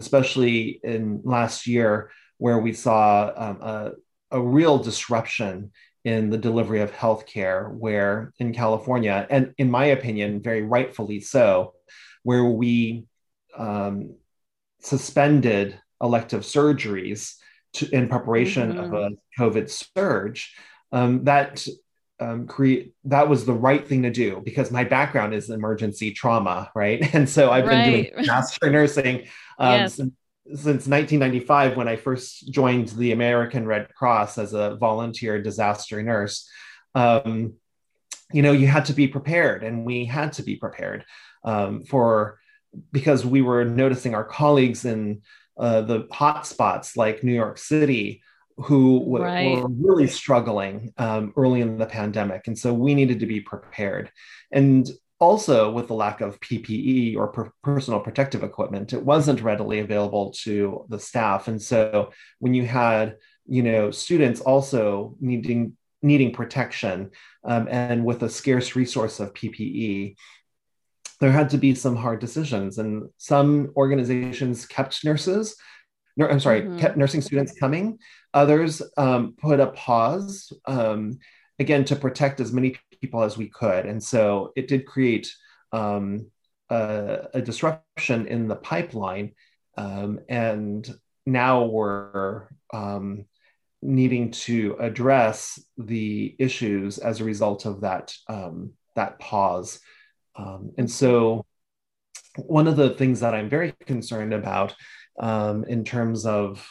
especially 0.00 0.80
in 0.82 1.20
last 1.22 1.66
year 1.66 2.10
where 2.38 2.58
we 2.58 2.72
saw 2.72 3.30
um, 3.36 3.60
a, 3.60 3.92
a 4.30 4.40
real 4.40 4.78
disruption 4.78 5.70
in 6.04 6.30
the 6.30 6.38
delivery 6.38 6.80
of 6.80 6.92
healthcare 6.92 7.70
where 7.74 8.32
in 8.38 8.54
california 8.54 9.26
and 9.28 9.52
in 9.58 9.70
my 9.70 9.86
opinion 9.86 10.40
very 10.40 10.62
rightfully 10.62 11.20
so 11.20 11.74
where 12.22 12.44
we 12.44 13.04
um, 13.56 14.14
suspended 14.80 15.80
elective 16.02 16.42
surgeries 16.42 17.34
to, 17.74 17.88
in 17.90 18.08
preparation 18.08 18.72
mm-hmm. 18.72 18.80
of 18.80 18.94
a 18.94 19.10
COVID 19.38 19.68
surge, 19.70 20.54
um, 20.92 21.24
that 21.24 21.66
um, 22.20 22.46
create 22.46 22.94
that 23.04 23.28
was 23.28 23.44
the 23.46 23.52
right 23.52 23.86
thing 23.86 24.02
to 24.02 24.10
do 24.10 24.42
because 24.44 24.70
my 24.70 24.84
background 24.84 25.34
is 25.34 25.50
emergency 25.50 26.12
trauma, 26.12 26.70
right? 26.74 27.02
And 27.14 27.28
so 27.28 27.50
I've 27.50 27.66
right. 27.66 27.84
been 27.84 27.92
doing 27.92 28.12
disaster 28.18 28.70
nursing 28.70 29.28
um, 29.58 29.80
yes. 29.80 29.94
since, 29.94 30.12
since 30.46 30.86
1995 30.86 31.76
when 31.76 31.88
I 31.88 31.96
first 31.96 32.50
joined 32.50 32.88
the 32.88 33.12
American 33.12 33.66
Red 33.66 33.88
Cross 33.94 34.38
as 34.38 34.52
a 34.52 34.76
volunteer 34.76 35.40
disaster 35.40 36.02
nurse. 36.02 36.48
Um, 36.94 37.54
you 38.32 38.42
know, 38.42 38.52
you 38.52 38.66
had 38.66 38.86
to 38.86 38.92
be 38.92 39.08
prepared, 39.08 39.62
and 39.62 39.86
we 39.86 40.04
had 40.04 40.34
to 40.34 40.42
be 40.42 40.56
prepared 40.56 41.04
um, 41.44 41.82
for 41.84 42.38
because 42.92 43.24
we 43.24 43.42
were 43.42 43.64
noticing 43.64 44.14
our 44.14 44.24
colleagues 44.24 44.84
in 44.84 45.22
uh, 45.58 45.82
the 45.82 46.06
hot 46.12 46.46
spots 46.46 46.96
like 46.96 47.24
New 47.24 47.34
York 47.34 47.58
City 47.58 48.22
who 48.58 49.00
w- 49.00 49.24
right. 49.24 49.62
were 49.62 49.68
really 49.68 50.06
struggling 50.06 50.92
um, 50.98 51.32
early 51.36 51.60
in 51.60 51.78
the 51.78 51.86
pandemic. 51.86 52.46
And 52.46 52.58
so 52.58 52.74
we 52.74 52.94
needed 52.94 53.20
to 53.20 53.26
be 53.26 53.40
prepared. 53.40 54.10
And 54.50 54.88
also, 55.20 55.70
with 55.70 55.88
the 55.88 55.94
lack 55.94 56.20
of 56.20 56.38
PPE 56.40 57.16
or 57.16 57.28
per- 57.28 57.52
personal 57.62 58.00
protective 58.00 58.42
equipment, 58.42 58.92
it 58.92 59.04
wasn't 59.04 59.42
readily 59.42 59.80
available 59.80 60.32
to 60.42 60.84
the 60.88 60.98
staff. 60.98 61.48
And 61.48 61.60
so 61.60 62.12
when 62.38 62.54
you 62.54 62.66
had, 62.66 63.16
you 63.46 63.62
know, 63.62 63.90
students 63.90 64.40
also 64.40 65.16
needing 65.20 65.76
needing 66.00 66.32
protection 66.32 67.10
um, 67.42 67.66
and 67.68 68.04
with 68.04 68.22
a 68.22 68.28
scarce 68.28 68.76
resource 68.76 69.18
of 69.18 69.34
PPE, 69.34 70.14
there 71.20 71.32
had 71.32 71.50
to 71.50 71.58
be 71.58 71.74
some 71.74 71.96
hard 71.96 72.20
decisions 72.20 72.78
and 72.78 73.08
some 73.16 73.72
organizations 73.76 74.66
kept 74.66 75.04
nurses 75.04 75.56
i'm 76.26 76.40
sorry 76.40 76.62
mm-hmm. 76.62 76.78
kept 76.78 76.96
nursing 76.96 77.20
students 77.20 77.58
coming. 77.58 77.98
Others 78.34 78.82
um, 78.96 79.34
put 79.40 79.60
a 79.60 79.68
pause 79.68 80.52
um, 80.66 81.18
again 81.58 81.84
to 81.84 81.96
protect 81.96 82.40
as 82.40 82.52
many 82.52 82.76
people 83.00 83.22
as 83.22 83.36
we 83.36 83.48
could. 83.48 83.86
And 83.86 84.02
so 84.02 84.52
it 84.56 84.68
did 84.68 84.86
create 84.86 85.32
um, 85.72 86.30
a, 86.70 87.28
a, 87.34 87.42
disruption 87.42 88.26
in 88.26 88.48
the 88.48 88.56
pipeline 88.56 89.32
um, 89.76 90.20
and 90.28 90.88
now 91.26 91.64
we're 91.64 92.48
um, 92.72 93.26
needing 93.82 94.30
to 94.30 94.76
address 94.80 95.62
the 95.76 96.34
issues 96.38 96.98
as 96.98 97.20
a 97.20 97.24
result 97.24 97.66
of 97.66 97.82
that 97.82 98.14
um, 98.28 98.72
that 98.96 99.18
pause 99.18 99.80
um, 100.38 100.72
and 100.78 100.90
so, 100.90 101.44
one 102.36 102.68
of 102.68 102.76
the 102.76 102.90
things 102.90 103.20
that 103.20 103.34
I'm 103.34 103.48
very 103.48 103.74
concerned 103.84 104.32
about 104.32 104.74
um, 105.18 105.64
in 105.64 105.84
terms 105.84 106.24
of 106.24 106.66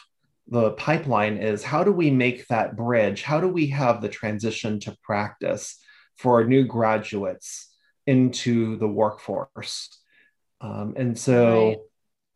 the 0.48 0.70
pipeline 0.72 1.36
is 1.36 1.62
how 1.62 1.84
do 1.84 1.92
we 1.92 2.10
make 2.10 2.46
that 2.46 2.74
bridge? 2.74 3.22
How 3.22 3.38
do 3.40 3.48
we 3.48 3.66
have 3.68 4.00
the 4.00 4.08
transition 4.08 4.80
to 4.80 4.96
practice 5.02 5.78
for 6.16 6.42
new 6.44 6.64
graduates 6.64 7.68
into 8.06 8.78
the 8.78 8.88
workforce? 8.88 10.00
Um, 10.62 10.94
and 10.96 11.18
so, 11.18 11.68
right. 11.68 11.78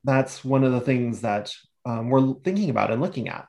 that's 0.05 0.45
one 0.45 0.65
of 0.65 0.73
the 0.73 0.81
things 0.81 1.23
that 1.23 1.53
um, 1.87 2.11
we're 2.11 2.35
thinking 2.45 2.69
about 2.69 2.91
and 2.91 3.01
looking 3.01 3.29
at. 3.29 3.47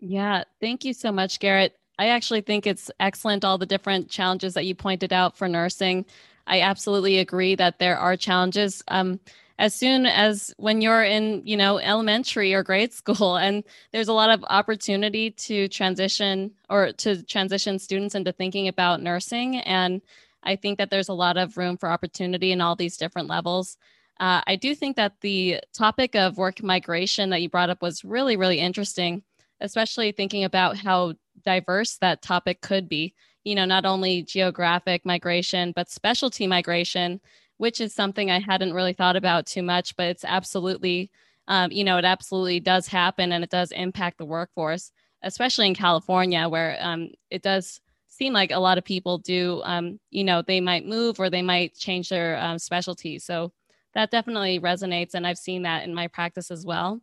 Yeah, 0.00 0.44
thank 0.60 0.84
you 0.84 0.94
so 0.94 1.12
much, 1.12 1.38
Garrett. 1.38 1.76
I 1.98 2.08
actually 2.08 2.42
think 2.42 2.66
it's 2.66 2.90
excellent 3.00 3.44
all 3.44 3.58
the 3.58 3.66
different 3.66 4.08
challenges 4.08 4.54
that 4.54 4.64
you 4.64 4.74
pointed 4.74 5.12
out 5.12 5.36
for 5.36 5.48
nursing. 5.48 6.06
I 6.48 6.62
absolutely 6.62 7.18
agree 7.18 7.54
that 7.56 7.78
there 7.78 7.98
are 7.98 8.16
challenges. 8.16 8.82
Um, 8.88 9.20
as 9.58 9.74
soon 9.74 10.06
as 10.06 10.54
when 10.56 10.80
you're 10.80 11.02
in, 11.04 11.42
you 11.44 11.56
know, 11.56 11.78
elementary 11.78 12.54
or 12.54 12.62
grade 12.62 12.92
school, 13.00 13.36
and 13.36 13.62
there's 13.92 14.08
a 14.08 14.12
lot 14.12 14.30
of 14.30 14.44
opportunity 14.48 15.30
to 15.30 15.68
transition 15.68 16.52
or 16.70 16.92
to 16.92 17.22
transition 17.22 17.78
students 17.78 18.14
into 18.14 18.32
thinking 18.32 18.66
about 18.66 19.02
nursing. 19.02 19.56
And 19.56 20.00
I 20.42 20.56
think 20.56 20.78
that 20.78 20.90
there's 20.90 21.08
a 21.08 21.14
lot 21.14 21.36
of 21.36 21.56
room 21.56 21.76
for 21.76 21.90
opportunity 21.90 22.50
in 22.52 22.60
all 22.60 22.76
these 22.76 22.96
different 22.96 23.28
levels. 23.28 23.76
Uh, 24.18 24.40
I 24.46 24.56
do 24.56 24.74
think 24.74 24.96
that 24.96 25.20
the 25.20 25.60
topic 25.76 26.16
of 26.16 26.38
work 26.38 26.62
migration 26.62 27.30
that 27.30 27.42
you 27.42 27.48
brought 27.48 27.70
up 27.70 27.82
was 27.82 28.04
really, 28.04 28.36
really 28.36 28.58
interesting, 28.58 29.22
especially 29.60 30.12
thinking 30.12 30.44
about 30.44 30.76
how 30.76 31.14
diverse 31.44 31.98
that 31.98 32.22
topic 32.22 32.60
could 32.60 32.88
be 32.88 33.14
you 33.48 33.54
know, 33.54 33.64
not 33.64 33.86
only 33.86 34.22
geographic 34.22 35.06
migration, 35.06 35.72
but 35.74 35.90
specialty 35.90 36.46
migration, 36.46 37.18
which 37.56 37.80
is 37.80 37.94
something 37.94 38.30
I 38.30 38.40
hadn't 38.40 38.74
really 38.74 38.92
thought 38.92 39.16
about 39.16 39.46
too 39.46 39.62
much, 39.62 39.96
but 39.96 40.08
it's 40.08 40.24
absolutely, 40.24 41.10
um, 41.48 41.72
you 41.72 41.82
know, 41.82 41.96
it 41.96 42.04
absolutely 42.04 42.60
does 42.60 42.86
happen 42.86 43.32
and 43.32 43.42
it 43.42 43.48
does 43.48 43.72
impact 43.72 44.18
the 44.18 44.26
workforce, 44.26 44.92
especially 45.22 45.66
in 45.66 45.74
California, 45.74 46.46
where 46.46 46.76
um, 46.80 47.08
it 47.30 47.40
does 47.40 47.80
seem 48.06 48.34
like 48.34 48.50
a 48.50 48.58
lot 48.58 48.76
of 48.76 48.84
people 48.84 49.16
do, 49.16 49.62
um, 49.64 49.98
you 50.10 50.24
know, 50.24 50.42
they 50.42 50.60
might 50.60 50.84
move 50.84 51.18
or 51.18 51.30
they 51.30 51.40
might 51.40 51.74
change 51.74 52.10
their 52.10 52.36
um, 52.36 52.58
specialty. 52.58 53.18
So 53.18 53.50
that 53.94 54.10
definitely 54.10 54.60
resonates. 54.60 55.14
And 55.14 55.26
I've 55.26 55.38
seen 55.38 55.62
that 55.62 55.84
in 55.84 55.94
my 55.94 56.08
practice 56.08 56.50
as 56.50 56.66
well. 56.66 57.00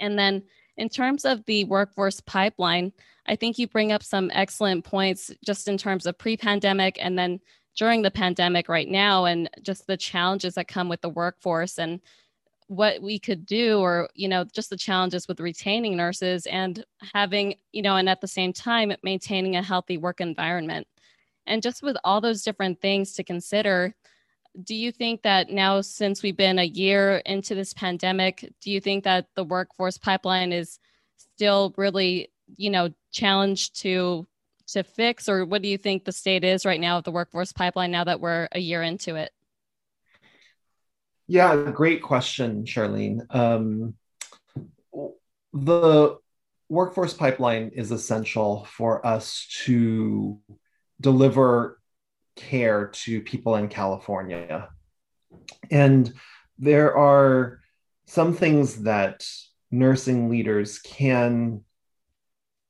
And 0.00 0.18
then 0.18 0.42
in 0.76 0.88
terms 0.88 1.24
of 1.24 1.44
the 1.44 1.64
workforce 1.64 2.20
pipeline, 2.20 2.92
I 3.26 3.36
think 3.36 3.58
you 3.58 3.68
bring 3.68 3.92
up 3.92 4.02
some 4.02 4.30
excellent 4.34 4.84
points 4.84 5.30
just 5.44 5.68
in 5.68 5.78
terms 5.78 6.06
of 6.06 6.18
pre 6.18 6.36
pandemic 6.36 6.98
and 7.00 7.18
then 7.18 7.40
during 7.76 8.02
the 8.02 8.10
pandemic 8.10 8.68
right 8.68 8.88
now, 8.88 9.24
and 9.24 9.50
just 9.62 9.86
the 9.86 9.96
challenges 9.96 10.54
that 10.54 10.68
come 10.68 10.88
with 10.88 11.00
the 11.00 11.08
workforce 11.08 11.78
and 11.78 12.00
what 12.68 13.02
we 13.02 13.18
could 13.18 13.44
do, 13.44 13.78
or, 13.78 14.08
you 14.14 14.28
know, 14.28 14.44
just 14.44 14.70
the 14.70 14.76
challenges 14.76 15.28
with 15.28 15.40
retaining 15.40 15.96
nurses 15.96 16.46
and 16.46 16.84
having, 17.12 17.56
you 17.72 17.82
know, 17.82 17.96
and 17.96 18.08
at 18.08 18.20
the 18.20 18.28
same 18.28 18.52
time, 18.52 18.92
maintaining 19.02 19.56
a 19.56 19.62
healthy 19.62 19.98
work 19.98 20.20
environment. 20.20 20.86
And 21.46 21.62
just 21.62 21.82
with 21.82 21.96
all 22.04 22.20
those 22.20 22.42
different 22.42 22.80
things 22.80 23.12
to 23.14 23.24
consider, 23.24 23.94
do 24.62 24.74
you 24.74 24.92
think 24.92 25.22
that 25.22 25.50
now 25.50 25.80
since 25.80 26.22
we've 26.22 26.36
been 26.36 26.58
a 26.58 26.64
year 26.64 27.16
into 27.26 27.54
this 27.54 27.74
pandemic 27.74 28.52
do 28.60 28.70
you 28.70 28.80
think 28.80 29.04
that 29.04 29.26
the 29.34 29.44
workforce 29.44 29.98
pipeline 29.98 30.52
is 30.52 30.78
still 31.16 31.74
really 31.76 32.30
you 32.56 32.70
know 32.70 32.90
challenged 33.10 33.80
to 33.80 34.26
to 34.66 34.82
fix, 34.82 35.28
or 35.28 35.44
what 35.44 35.62
do 35.62 35.68
you 35.68 35.78
think 35.78 36.04
the 36.04 36.12
state 36.12 36.44
is 36.44 36.64
right 36.64 36.80
now 36.80 36.98
of 36.98 37.04
the 37.04 37.12
workforce 37.12 37.52
pipeline 37.52 37.90
now 37.90 38.04
that 38.04 38.20
we're 38.20 38.48
a 38.52 38.58
year 38.58 38.82
into 38.82 39.16
it? 39.16 39.30
Yeah, 41.26 41.70
great 41.72 42.02
question, 42.02 42.64
Charlene. 42.64 43.20
Um, 43.34 43.94
the 45.52 46.16
workforce 46.68 47.14
pipeline 47.14 47.70
is 47.74 47.90
essential 47.90 48.66
for 48.70 49.04
us 49.06 49.46
to 49.64 50.38
deliver 51.00 51.80
care 52.36 52.88
to 52.88 53.20
people 53.20 53.56
in 53.56 53.68
California. 53.68 54.68
And 55.70 56.12
there 56.58 56.96
are 56.96 57.60
some 58.06 58.34
things 58.34 58.82
that 58.82 59.26
nursing 59.70 60.30
leaders 60.30 60.78
can 60.78 61.64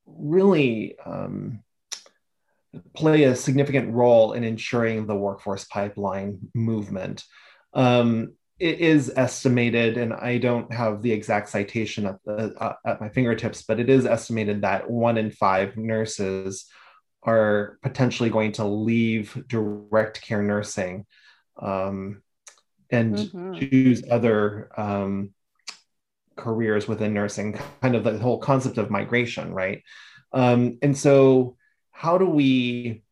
really 0.07 0.97
um, 1.05 1.63
play 2.95 3.25
a 3.25 3.37
significant 3.37 3.93
role 3.93 4.33
in 4.33 4.45
ensuring 4.45 5.07
the 5.07 5.15
workforce 5.15 5.65
pipeline 5.65 6.39
movement. 6.55 7.25
Um, 7.73 8.35
it 8.59 8.79
is 8.79 9.13
estimated, 9.17 9.99
and 9.99 10.13
I 10.13 10.39
don't 10.39 10.73
have 10.73 11.03
the 11.03 11.13
exact 11.13 11.49
citation 11.49 12.07
at, 12.07 12.17
the, 12.25 12.55
uh, 12.59 12.75
at 12.87 13.01
my 13.01 13.09
fingertips, 13.09 13.63
but 13.63 13.81
it 13.81 13.91
is 13.91 14.07
estimated 14.07 14.63
that 14.63 14.89
one 14.89 15.19
in 15.19 15.31
five 15.31 15.77
nurses 15.77 16.67
are 17.25 17.79
potentially 17.83 18.31
going 18.31 18.53
to 18.53 18.65
leave 18.65 19.43
direct 19.49 20.21
care 20.21 20.43
nursing 20.43 21.07
um, 21.61 22.23
and 22.91 23.17
mm-hmm. 23.17 23.55
choose 23.55 24.05
other 24.11 24.71
um, 24.77 25.31
careers 26.37 26.87
within 26.87 27.15
nursing, 27.15 27.59
kind 27.81 27.95
of 27.95 28.05
the 28.05 28.19
whole 28.19 28.39
concept 28.39 28.79
of 28.79 28.91
migration, 28.91 29.53
right? 29.53 29.83
Um, 30.33 30.79
and 30.83 30.97
so, 30.97 31.57
how 31.91 32.19
do 32.19 32.27
we 32.27 33.03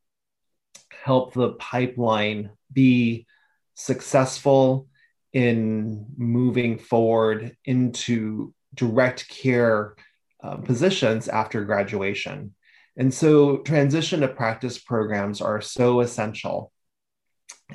help 1.04 1.33
the 1.33 1.52
pipeline 1.52 2.50
be 2.73 3.26
successful 3.75 4.88
in 5.33 6.07
moving 6.16 6.78
forward 6.78 7.57
into 7.64 8.52
direct 8.75 9.28
care 9.28 9.95
uh, 10.42 10.57
positions 10.57 11.28
after 11.28 11.64
graduation? 11.64 12.54
And 12.96 13.12
so, 13.12 13.58
transition 13.58 14.20
to 14.20 14.28
practice 14.28 14.78
programs 14.78 15.40
are 15.40 15.61
so 15.61 16.00
essential. 16.00 16.72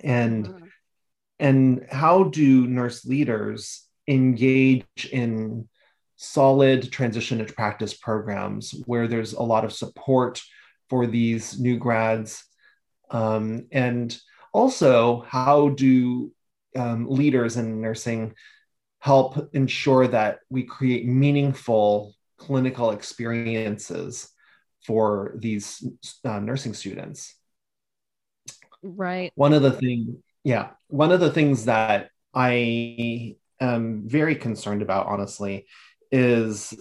And 0.03 0.47
mm-hmm. 0.47 0.65
and 1.39 1.87
how 1.89 2.25
do 2.25 2.67
nurse 2.67 3.05
leaders 3.05 3.87
engage 4.07 5.09
in 5.11 5.67
solid 6.17 6.91
transition 6.91 7.37
to 7.37 7.53
practice 7.53 7.93
programs 7.93 8.71
where 8.85 9.07
there's 9.07 9.33
a 9.33 9.41
lot 9.41 9.65
of 9.65 9.73
support 9.73 10.41
for 10.89 11.05
these 11.05 11.59
new 11.59 11.77
grads 11.77 12.43
um, 13.11 13.67
and 13.71 14.17
also 14.53 15.21
how 15.27 15.69
do 15.69 16.31
um, 16.75 17.07
leaders 17.09 17.57
in 17.57 17.81
nursing 17.81 18.33
help 18.99 19.49
ensure 19.53 20.07
that 20.07 20.39
we 20.49 20.63
create 20.63 21.05
meaningful 21.05 22.13
clinical 22.37 22.91
experiences 22.91 24.29
for 24.87 25.35
these 25.37 25.85
uh, 26.25 26.39
nursing 26.39 26.73
students 26.73 27.35
right 28.81 29.31
one 29.35 29.53
of 29.53 29.61
the 29.61 29.71
things 29.71 30.15
yeah 30.43 30.69
one 30.87 31.11
of 31.11 31.19
the 31.19 31.31
things 31.31 31.65
that 31.65 32.09
i 32.33 33.35
am 33.59 34.03
very 34.07 34.35
concerned 34.35 34.81
about, 34.81 35.07
honestly, 35.07 35.65
is 36.11 36.73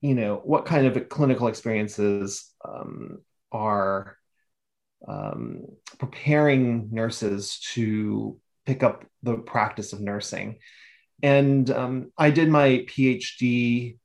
you 0.00 0.14
know 0.14 0.40
what 0.44 0.66
kind 0.66 0.86
of 0.86 1.08
clinical 1.08 1.46
experiences 1.48 2.50
um, 2.66 3.20
are 3.50 4.16
um, 5.06 5.62
preparing 5.98 6.88
nurses 6.92 7.58
to 7.74 8.38
pick 8.66 8.82
up 8.82 9.04
the 9.22 9.36
practice 9.36 9.92
of 9.92 10.00
nursing. 10.00 10.58
And 11.22 11.70
um, 11.70 12.12
I 12.18 12.30
did 12.30 12.48
my 12.48 12.84
PhD 12.88 13.98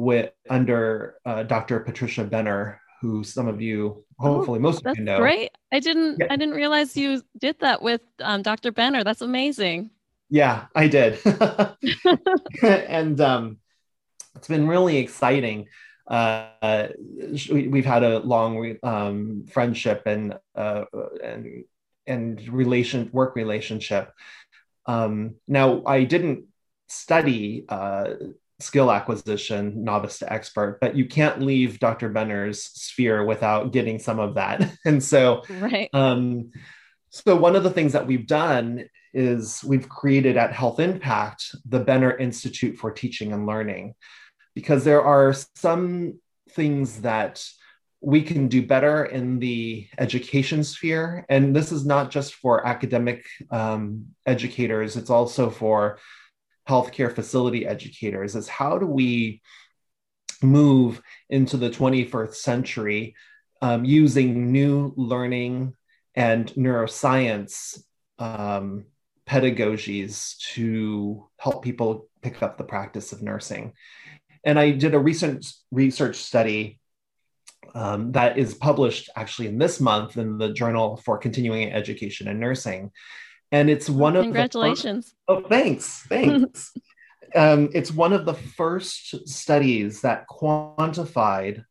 with 0.00 0.32
under 0.48 1.16
uh, 1.26 1.42
Dr. 1.42 1.80
Patricia 1.80 2.24
Benner, 2.24 2.80
who 3.00 3.22
some 3.22 3.46
of 3.46 3.60
you, 3.60 4.04
oh, 4.18 4.34
hopefully 4.34 4.58
oh, 4.58 4.62
most 4.62 4.84
of 4.86 4.96
you 4.96 5.04
know. 5.04 5.18
Great! 5.18 5.50
I 5.72 5.78
didn't 5.78 6.18
yeah. 6.18 6.26
I 6.30 6.36
didn't 6.36 6.54
realize 6.54 6.96
you 6.96 7.22
did 7.38 7.60
that 7.60 7.82
with 7.82 8.00
um, 8.20 8.42
Dr. 8.42 8.72
Benner. 8.72 9.04
That's 9.04 9.20
amazing. 9.20 9.90
Yeah, 10.30 10.66
I 10.74 10.88
did. 10.88 11.18
and 12.62 13.20
um, 13.20 13.58
it's 14.36 14.48
been 14.48 14.66
really 14.66 14.96
exciting. 14.96 15.66
Uh, 16.06 16.88
we, 17.52 17.70
have 17.76 17.84
had 17.84 18.02
a 18.02 18.18
long 18.20 18.76
um, 18.82 19.44
friendship 19.52 20.02
and 20.06 20.34
uh, 20.54 20.84
and 21.22 21.64
and 22.06 22.48
relation 22.48 23.10
work 23.12 23.36
relationship. 23.36 24.12
Um, 24.86 25.36
now, 25.46 25.82
I 25.84 26.04
didn't 26.04 26.46
study 26.88 27.64
uh, 27.68 28.14
skill 28.60 28.90
acquisition, 28.92 29.84
novice 29.84 30.18
to 30.18 30.32
expert, 30.32 30.78
but 30.80 30.96
you 30.96 31.06
can't 31.06 31.40
leave 31.40 31.78
Dr. 31.78 32.08
Benner's 32.08 32.62
sphere 32.62 33.24
without 33.24 33.72
getting 33.72 33.98
some 33.98 34.18
of 34.18 34.34
that. 34.34 34.70
and 34.84 35.02
so, 35.02 35.42
right. 35.60 35.88
Um, 35.92 36.50
so 37.10 37.36
one 37.36 37.56
of 37.56 37.64
the 37.64 37.70
things 37.70 37.92
that 37.92 38.06
we've 38.06 38.26
done 38.26 38.86
is 39.12 39.64
we've 39.64 39.88
created 39.88 40.36
at 40.36 40.52
Health 40.52 40.78
Impact 40.78 41.54
the 41.68 41.80
Benner 41.80 42.16
Institute 42.16 42.78
for 42.78 42.92
Teaching 42.92 43.32
and 43.32 43.46
Learning, 43.46 43.94
because 44.54 44.84
there 44.84 45.02
are 45.02 45.34
some 45.56 46.20
things 46.50 47.00
that 47.02 47.44
we 48.00 48.22
can 48.22 48.48
do 48.48 48.66
better 48.66 49.04
in 49.04 49.38
the 49.40 49.86
education 49.98 50.64
sphere. 50.64 51.26
And 51.28 51.54
this 51.54 51.70
is 51.70 51.84
not 51.84 52.10
just 52.10 52.34
for 52.34 52.66
academic 52.66 53.26
um, 53.50 54.06
educators, 54.24 54.96
it's 54.96 55.10
also 55.10 55.50
for 55.50 55.98
healthcare 56.70 57.12
facility 57.12 57.66
educators, 57.66 58.36
is 58.36 58.48
how 58.48 58.78
do 58.78 58.86
we 58.86 59.42
move 60.42 61.02
into 61.28 61.56
the 61.56 61.70
21st 61.70 62.34
century 62.34 63.14
um, 63.60 63.84
using 63.84 64.52
new 64.52 64.92
learning 64.96 65.74
and 66.14 66.52
neuroscience 66.54 67.82
um, 68.18 68.84
pedagogies 69.26 70.36
to 70.54 71.28
help 71.38 71.62
people 71.62 72.08
pick 72.22 72.42
up 72.42 72.56
the 72.56 72.64
practice 72.64 73.12
of 73.12 73.22
nursing. 73.22 73.72
And 74.44 74.58
I 74.58 74.70
did 74.70 74.94
a 74.94 74.98
recent 74.98 75.46
research 75.70 76.16
study 76.16 76.80
um, 77.74 78.12
that 78.12 78.38
is 78.38 78.54
published 78.54 79.10
actually 79.14 79.48
in 79.48 79.58
this 79.58 79.80
month 79.80 80.16
in 80.16 80.38
the 80.38 80.52
Journal 80.52 80.96
for 80.96 81.18
Continuing 81.18 81.72
Education 81.72 82.28
and 82.28 82.40
Nursing. 82.40 82.90
And 83.52 83.68
it's 83.68 83.90
one 83.90 84.16
of 84.16 84.24
congratulations. 84.24 85.14
The 85.26 85.34
first, 85.34 85.44
oh, 85.44 85.48
thanks, 85.48 86.02
thanks. 86.08 86.72
um, 87.34 87.70
it's 87.74 87.90
one 87.90 88.12
of 88.12 88.24
the 88.24 88.34
first 88.34 89.28
studies 89.28 90.02
that 90.02 90.26
quantified 90.28 91.64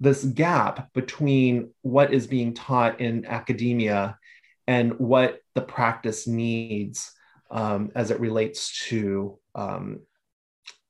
this 0.00 0.24
gap 0.24 0.92
between 0.92 1.70
what 1.82 2.12
is 2.12 2.26
being 2.26 2.54
taught 2.54 3.00
in 3.00 3.24
academia 3.26 4.18
and 4.66 4.98
what 4.98 5.40
the 5.54 5.62
practice 5.62 6.26
needs 6.26 7.12
um, 7.50 7.90
as 7.94 8.10
it 8.10 8.20
relates 8.20 8.86
to 8.88 9.38
um, 9.54 10.00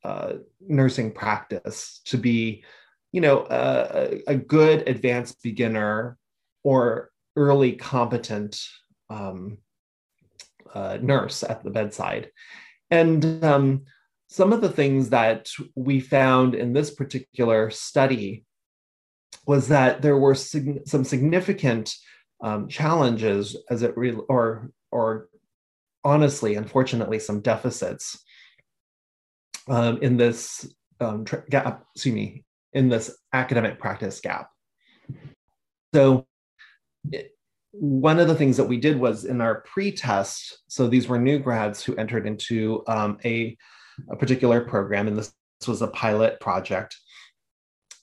uh, 0.02 0.34
nursing 0.60 1.12
practice 1.12 2.00
to 2.06 2.16
be, 2.16 2.64
you 3.12 3.20
know, 3.20 3.46
a, 3.50 4.22
a 4.26 4.34
good 4.34 4.88
advanced 4.88 5.42
beginner 5.42 6.16
or 6.64 7.10
early 7.36 7.72
competent 7.72 8.60
um, 9.10 9.58
uh, 10.74 10.98
nurse 11.00 11.42
at 11.42 11.62
the 11.62 11.70
bedside. 11.70 12.30
And 12.90 13.44
um, 13.44 13.84
some 14.28 14.52
of 14.52 14.60
the 14.60 14.70
things 14.70 15.10
that 15.10 15.50
we 15.74 16.00
found 16.00 16.54
in 16.54 16.72
this 16.72 16.90
particular 16.90 17.70
study 17.70 18.44
was 19.46 19.68
that 19.68 20.02
there 20.02 20.16
were 20.16 20.34
sig- 20.34 20.86
some 20.86 21.04
significant 21.04 21.94
um, 22.42 22.68
challenges 22.68 23.56
as 23.70 23.82
it 23.82 23.96
re- 23.96 24.18
or 24.28 24.70
or 24.90 25.28
honestly, 26.04 26.54
unfortunately, 26.54 27.18
some 27.18 27.40
deficits 27.40 28.22
um, 29.68 29.98
in 30.02 30.16
this 30.16 30.68
um, 31.00 31.24
tra- 31.24 31.44
gap. 31.48 31.84
Excuse 31.94 32.14
me, 32.14 32.44
in 32.72 32.88
this 32.88 33.16
academic 33.32 33.78
practice 33.78 34.20
gap. 34.20 34.50
So. 35.94 36.26
One 37.78 38.18
of 38.18 38.28
the 38.28 38.34
things 38.34 38.56
that 38.56 38.64
we 38.64 38.78
did 38.78 38.98
was 38.98 39.24
in 39.24 39.40
our 39.40 39.60
pre-test 39.62 40.62
so 40.68 40.88
these 40.88 41.08
were 41.08 41.18
new 41.18 41.38
grads 41.38 41.84
who 41.84 41.94
entered 41.96 42.26
into 42.26 42.82
um, 42.88 43.18
a, 43.24 43.56
a 44.10 44.16
particular 44.16 44.60
program 44.62 45.08
and 45.08 45.18
this, 45.18 45.32
was 45.66 45.82
a 45.82 45.88
pilot 45.88 46.38
project 46.38 46.94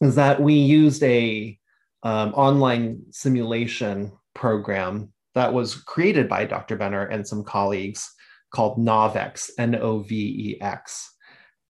is 0.01 0.15
that 0.15 0.41
we 0.41 0.53
used 0.53 1.01
a 1.03 1.57
um, 2.03 2.33
online 2.33 3.01
simulation 3.12 4.12
program 4.33 5.13
that 5.36 5.53
was 5.53 5.75
created 5.75 6.27
by 6.27 6.45
Dr. 6.45 6.75
Benner 6.75 7.05
and 7.05 7.25
some 7.25 7.43
colleagues 7.43 8.12
called 8.53 8.77
NOVEX, 8.77 9.51
N 9.57 9.75
O 9.75 9.99
V 9.99 10.15
E 10.15 10.62
X. 10.62 11.12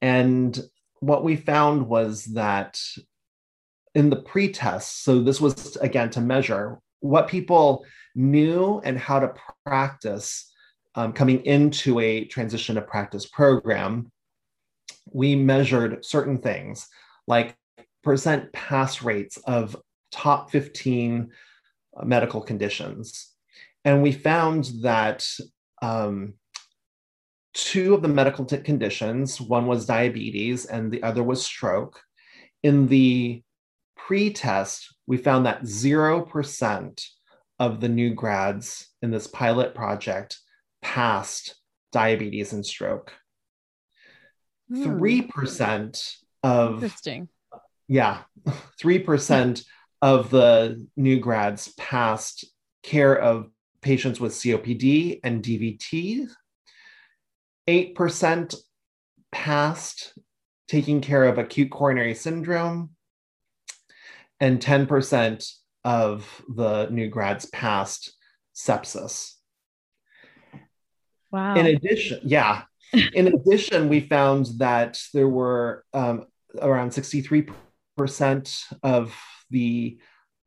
And 0.02 0.60
what 1.00 1.24
we 1.24 1.36
found 1.36 1.88
was 1.88 2.26
that 2.34 2.80
in 3.96 4.10
the 4.10 4.22
pre-test, 4.22 5.04
so 5.04 5.22
this 5.22 5.40
was 5.40 5.76
again 5.78 6.10
to 6.12 6.22
measure 6.22 6.80
what 7.04 7.28
people 7.28 7.86
knew 8.16 8.82
and 8.86 8.98
how 8.98 9.20
to 9.20 9.34
practice 9.66 10.50
um, 10.96 11.12
coming 11.12 11.46
into 11.46 12.00
a 12.00 12.24
transition 12.26 12.76
to 12.76 12.82
practice 12.82 13.26
program, 13.26 14.10
we 15.12 15.36
measured 15.36 16.06
certain 16.06 16.38
things 16.38 16.88
like 17.28 17.58
percent 18.04 18.54
pass 18.54 19.02
rates 19.02 19.36
of 19.46 19.76
top 20.12 20.50
15 20.50 21.30
medical 22.04 22.40
conditions. 22.40 23.34
And 23.84 24.02
we 24.02 24.14
found 24.14 24.72
that 24.82 25.28
um, 25.82 26.36
two 27.54 27.94
of 27.94 28.02
the 28.02 28.08
medical 28.08 28.46
t- 28.46 28.58
conditions, 28.60 29.42
one 29.42 29.68
was 29.68 29.86
diabetes 29.86 30.66
and 30.68 30.90
the 30.90 31.04
other 31.04 31.22
was 31.24 31.44
stroke. 31.44 32.02
In 32.62 32.88
the 32.88 33.44
pre 33.98 34.32
test, 34.32 34.93
we 35.08 35.18
found 35.18 35.46
that 35.46 35.64
0% 35.64 37.06
of 37.60 37.80
the 37.80 37.90
new 37.90 38.14
grads 38.14 38.88
in 39.02 39.12
this 39.12 39.28
pilot 39.28 39.76
project 39.76 40.40
passed 40.82 41.56
diabetes 41.92 42.54
and 42.54 42.66
stroke. 42.66 43.14
Hmm. 44.70 44.84
3% 44.84 46.16
of 46.44 46.76
interesting. 46.76 47.30
Yeah, 47.88 48.22
3% 48.82 49.66
of 50.02 50.30
the 50.30 50.86
new 50.98 51.20
grads 51.20 51.74
passed 51.78 52.46
care 52.82 53.16
of 53.18 53.50
patients 53.82 54.20
with 54.20 54.34
COPD 54.34 55.20
and 55.24 55.44
DVT. 55.44 56.28
8% 57.70 58.56
passed 59.32 60.14
taking 60.68 61.02
care 61.02 61.26
of 61.26 61.38
acute 61.38 61.72
coronary 61.72 62.16
syndrome. 62.16 62.93
And 64.44 64.60
10% 64.60 65.54
of 65.86 66.44
the 66.54 66.90
new 66.90 67.08
grads 67.08 67.46
passed 67.46 68.12
sepsis. 68.54 69.36
Wow. 71.32 71.56
In 71.56 71.68
addition, 71.68 72.20
yeah. 72.24 72.64
In 73.14 73.28
addition, 73.28 73.88
we 73.88 74.02
found 74.02 74.48
that 74.58 75.00
there 75.14 75.30
were 75.30 75.86
um, 75.94 76.26
around 76.62 76.90
63% 76.90 77.54
of 78.84 79.16
the 79.50 79.98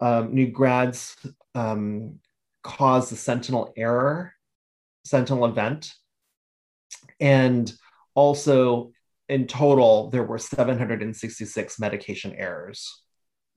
um, 0.00 0.34
new 0.34 0.48
grads 0.48 1.16
um, 1.54 2.18
caused 2.62 3.10
the 3.10 3.16
sentinel 3.16 3.72
error, 3.78 4.34
sentinel 5.06 5.46
event. 5.46 5.94
And 7.18 7.72
also, 8.14 8.92
in 9.30 9.46
total, 9.46 10.10
there 10.10 10.22
were 10.22 10.36
766 10.36 11.80
medication 11.80 12.34
errors. 12.36 13.05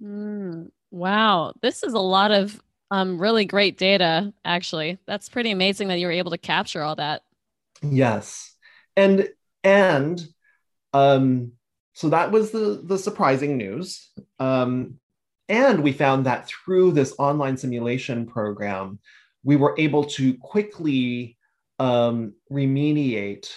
Mm, 0.01 0.71
wow. 0.91 1.53
This 1.61 1.83
is 1.83 1.93
a 1.93 1.99
lot 1.99 2.31
of 2.31 2.61
um, 2.91 3.19
really 3.19 3.45
great 3.45 3.77
data, 3.77 4.33
actually. 4.45 4.97
That's 5.05 5.29
pretty 5.29 5.51
amazing 5.51 5.89
that 5.89 5.99
you 5.99 6.07
were 6.07 6.11
able 6.11 6.31
to 6.31 6.37
capture 6.37 6.81
all 6.81 6.95
that. 6.95 7.23
Yes. 7.81 8.55
And, 8.95 9.29
and, 9.63 10.25
um, 10.93 11.53
so 11.93 12.09
that 12.09 12.31
was 12.31 12.51
the, 12.51 12.81
the 12.83 12.97
surprising 12.97 13.57
news. 13.57 14.09
Um, 14.39 14.99
and 15.49 15.83
we 15.83 15.91
found 15.91 16.25
that 16.25 16.47
through 16.47 16.91
this 16.91 17.13
online 17.19 17.57
simulation 17.57 18.25
program, 18.25 18.99
we 19.43 19.55
were 19.55 19.75
able 19.77 20.05
to 20.05 20.35
quickly 20.37 21.37
um, 21.79 22.33
remediate 22.51 23.49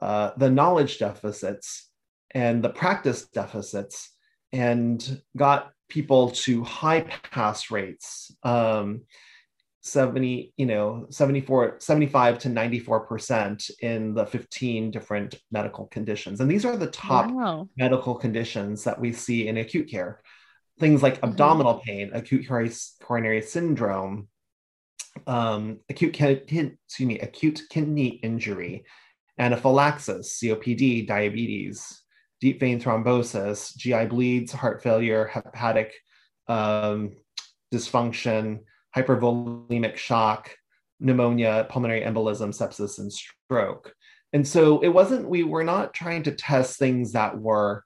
uh, 0.00 0.32
the 0.36 0.50
knowledge 0.50 0.98
deficits 0.98 1.88
and 2.32 2.62
the 2.62 2.68
practice 2.68 3.26
deficits 3.26 4.10
and 4.52 5.22
got 5.36 5.72
people 5.88 6.30
to 6.30 6.62
high 6.64 7.00
pass 7.30 7.70
rates 7.70 8.34
um, 8.42 9.02
70 9.82 10.52
you 10.56 10.66
know 10.66 11.06
74 11.10 11.76
75 11.78 12.38
to 12.40 12.48
94 12.48 13.00
percent 13.00 13.70
in 13.80 14.14
the 14.14 14.26
15 14.26 14.90
different 14.90 15.36
medical 15.50 15.86
conditions 15.86 16.40
and 16.40 16.50
these 16.50 16.64
are 16.64 16.76
the 16.76 16.88
top 16.88 17.30
wow. 17.30 17.68
medical 17.76 18.14
conditions 18.14 18.84
that 18.84 19.00
we 19.00 19.12
see 19.12 19.48
in 19.48 19.56
acute 19.58 19.88
care 19.88 20.20
things 20.78 21.02
like 21.02 21.16
mm-hmm. 21.16 21.30
abdominal 21.30 21.80
pain 21.84 22.10
acute 22.12 22.46
coronary 23.00 23.42
syndrome 23.42 24.28
um, 25.26 25.78
acute 25.88 26.20
excuse 26.20 26.78
me 27.00 27.18
acute 27.20 27.62
kidney 27.70 28.08
injury 28.08 28.84
anaphylaxis 29.38 30.38
copd 30.42 31.06
diabetes 31.06 32.02
deep 32.40 32.60
vein 32.60 32.80
thrombosis, 32.80 33.76
GI 33.76 34.06
bleeds, 34.06 34.52
heart 34.52 34.82
failure, 34.82 35.26
hepatic 35.26 35.92
um, 36.48 37.12
dysfunction, 37.72 38.60
hypovolemic 38.96 39.96
shock, 39.96 40.50
pneumonia, 41.00 41.66
pulmonary 41.68 42.02
embolism, 42.02 42.48
sepsis, 42.48 42.98
and 42.98 43.12
stroke. 43.12 43.94
And 44.32 44.46
so 44.46 44.80
it 44.80 44.88
wasn't, 44.88 45.28
we 45.28 45.42
were 45.42 45.64
not 45.64 45.94
trying 45.94 46.22
to 46.24 46.32
test 46.32 46.78
things 46.78 47.12
that 47.12 47.38
were 47.38 47.84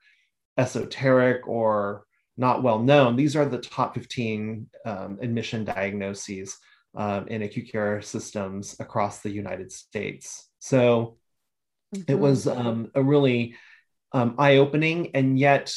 esoteric 0.58 1.46
or 1.46 2.04
not 2.36 2.62
well 2.62 2.78
known. 2.78 3.16
These 3.16 3.36
are 3.36 3.44
the 3.44 3.58
top 3.58 3.94
15 3.94 4.66
um, 4.84 5.18
admission 5.20 5.64
diagnoses 5.64 6.58
um, 6.94 7.28
in 7.28 7.42
acute 7.42 7.70
care 7.70 8.02
systems 8.02 8.76
across 8.80 9.20
the 9.20 9.30
United 9.30 9.70
States. 9.70 10.48
So 10.58 11.16
mm-hmm. 11.94 12.10
it 12.10 12.18
was 12.18 12.46
um, 12.46 12.90
a 12.94 13.02
really 13.02 13.54
um, 14.12 14.35
eye 14.38 14.57
opening 14.57 15.11
and 15.14 15.38
yet 15.38 15.75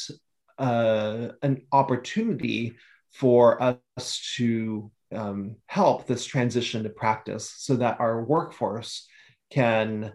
uh, 0.57 1.29
an 1.41 1.61
opportunity 1.71 2.75
for 3.11 3.61
us 3.61 4.33
to 4.35 4.91
um, 5.13 5.55
help 5.67 6.05
this 6.05 6.25
transition 6.25 6.83
to 6.83 6.89
practice 6.89 7.53
so 7.57 7.75
that 7.77 7.99
our 7.99 8.23
workforce 8.23 9.07
can 9.51 10.13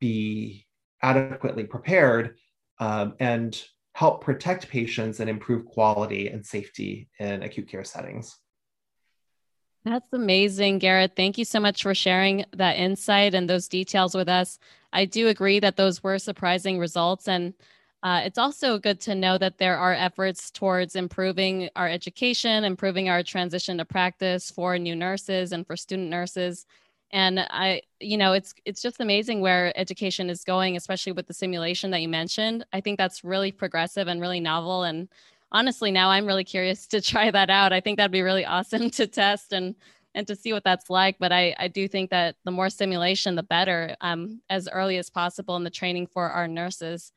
be 0.00 0.66
adequately 1.02 1.64
prepared 1.64 2.36
um, 2.78 3.14
and 3.20 3.62
help 3.94 4.24
protect 4.24 4.68
patients 4.68 5.20
and 5.20 5.28
improve 5.28 5.64
quality 5.64 6.28
and 6.28 6.44
safety 6.44 7.08
in 7.18 7.42
acute 7.42 7.68
care 7.68 7.84
settings. 7.84 8.36
That's 9.84 10.12
amazing, 10.12 10.78
Garrett. 10.78 11.16
Thank 11.16 11.38
you 11.38 11.44
so 11.44 11.58
much 11.58 11.82
for 11.82 11.94
sharing 11.94 12.44
that 12.52 12.76
insight 12.76 13.34
and 13.34 13.48
those 13.48 13.66
details 13.66 14.14
with 14.14 14.28
us. 14.28 14.58
I 14.92 15.06
do 15.06 15.28
agree 15.28 15.58
that 15.60 15.76
those 15.76 16.02
were 16.02 16.18
surprising 16.18 16.78
results. 16.78 17.28
And 17.28 17.54
uh, 18.02 18.20
it's 18.24 18.38
also 18.38 18.78
good 18.78 19.00
to 19.02 19.14
know 19.14 19.38
that 19.38 19.58
there 19.58 19.78
are 19.78 19.94
efforts 19.94 20.50
towards 20.50 20.96
improving 20.96 21.70
our 21.76 21.88
education, 21.88 22.64
improving 22.64 23.08
our 23.08 23.22
transition 23.22 23.78
to 23.78 23.84
practice 23.84 24.50
for 24.50 24.78
new 24.78 24.94
nurses 24.94 25.52
and 25.52 25.66
for 25.66 25.76
student 25.76 26.10
nurses. 26.10 26.66
And 27.12 27.40
I, 27.40 27.82
you 28.00 28.16
know, 28.18 28.34
it's 28.34 28.54
it's 28.64 28.82
just 28.82 29.00
amazing 29.00 29.40
where 29.40 29.76
education 29.78 30.30
is 30.30 30.44
going, 30.44 30.76
especially 30.76 31.12
with 31.12 31.26
the 31.26 31.34
simulation 31.34 31.90
that 31.90 32.00
you 32.02 32.08
mentioned. 32.08 32.64
I 32.72 32.80
think 32.80 32.98
that's 32.98 33.24
really 33.24 33.50
progressive 33.50 34.08
and 34.08 34.20
really 34.20 34.40
novel. 34.40 34.84
And 34.84 35.08
honestly, 35.52 35.90
now 35.90 36.10
I'm 36.10 36.26
really 36.26 36.44
curious 36.44 36.86
to 36.88 37.00
try 37.00 37.30
that 37.30 37.50
out. 37.50 37.72
I 37.72 37.80
think 37.80 37.96
that'd 37.96 38.10
be 38.10 38.22
really 38.22 38.44
awesome 38.44 38.90
to 38.98 39.06
test 39.06 39.52
and 39.52 39.74
and 40.14 40.26
to 40.26 40.34
see 40.34 40.52
what 40.52 40.64
that's 40.64 40.90
like. 40.90 41.16
But 41.20 41.30
I, 41.30 41.54
I 41.56 41.68
do 41.68 41.86
think 41.86 42.10
that 42.10 42.34
the 42.44 42.50
more 42.50 42.68
simulation, 42.68 43.36
the 43.36 43.44
better, 43.44 43.94
um, 44.00 44.40
as 44.50 44.68
early 44.68 44.96
as 44.98 45.08
possible 45.08 45.54
in 45.54 45.62
the 45.62 45.70
training 45.70 46.08
for 46.08 46.28
our 46.28 46.48
nurses. 46.48 47.12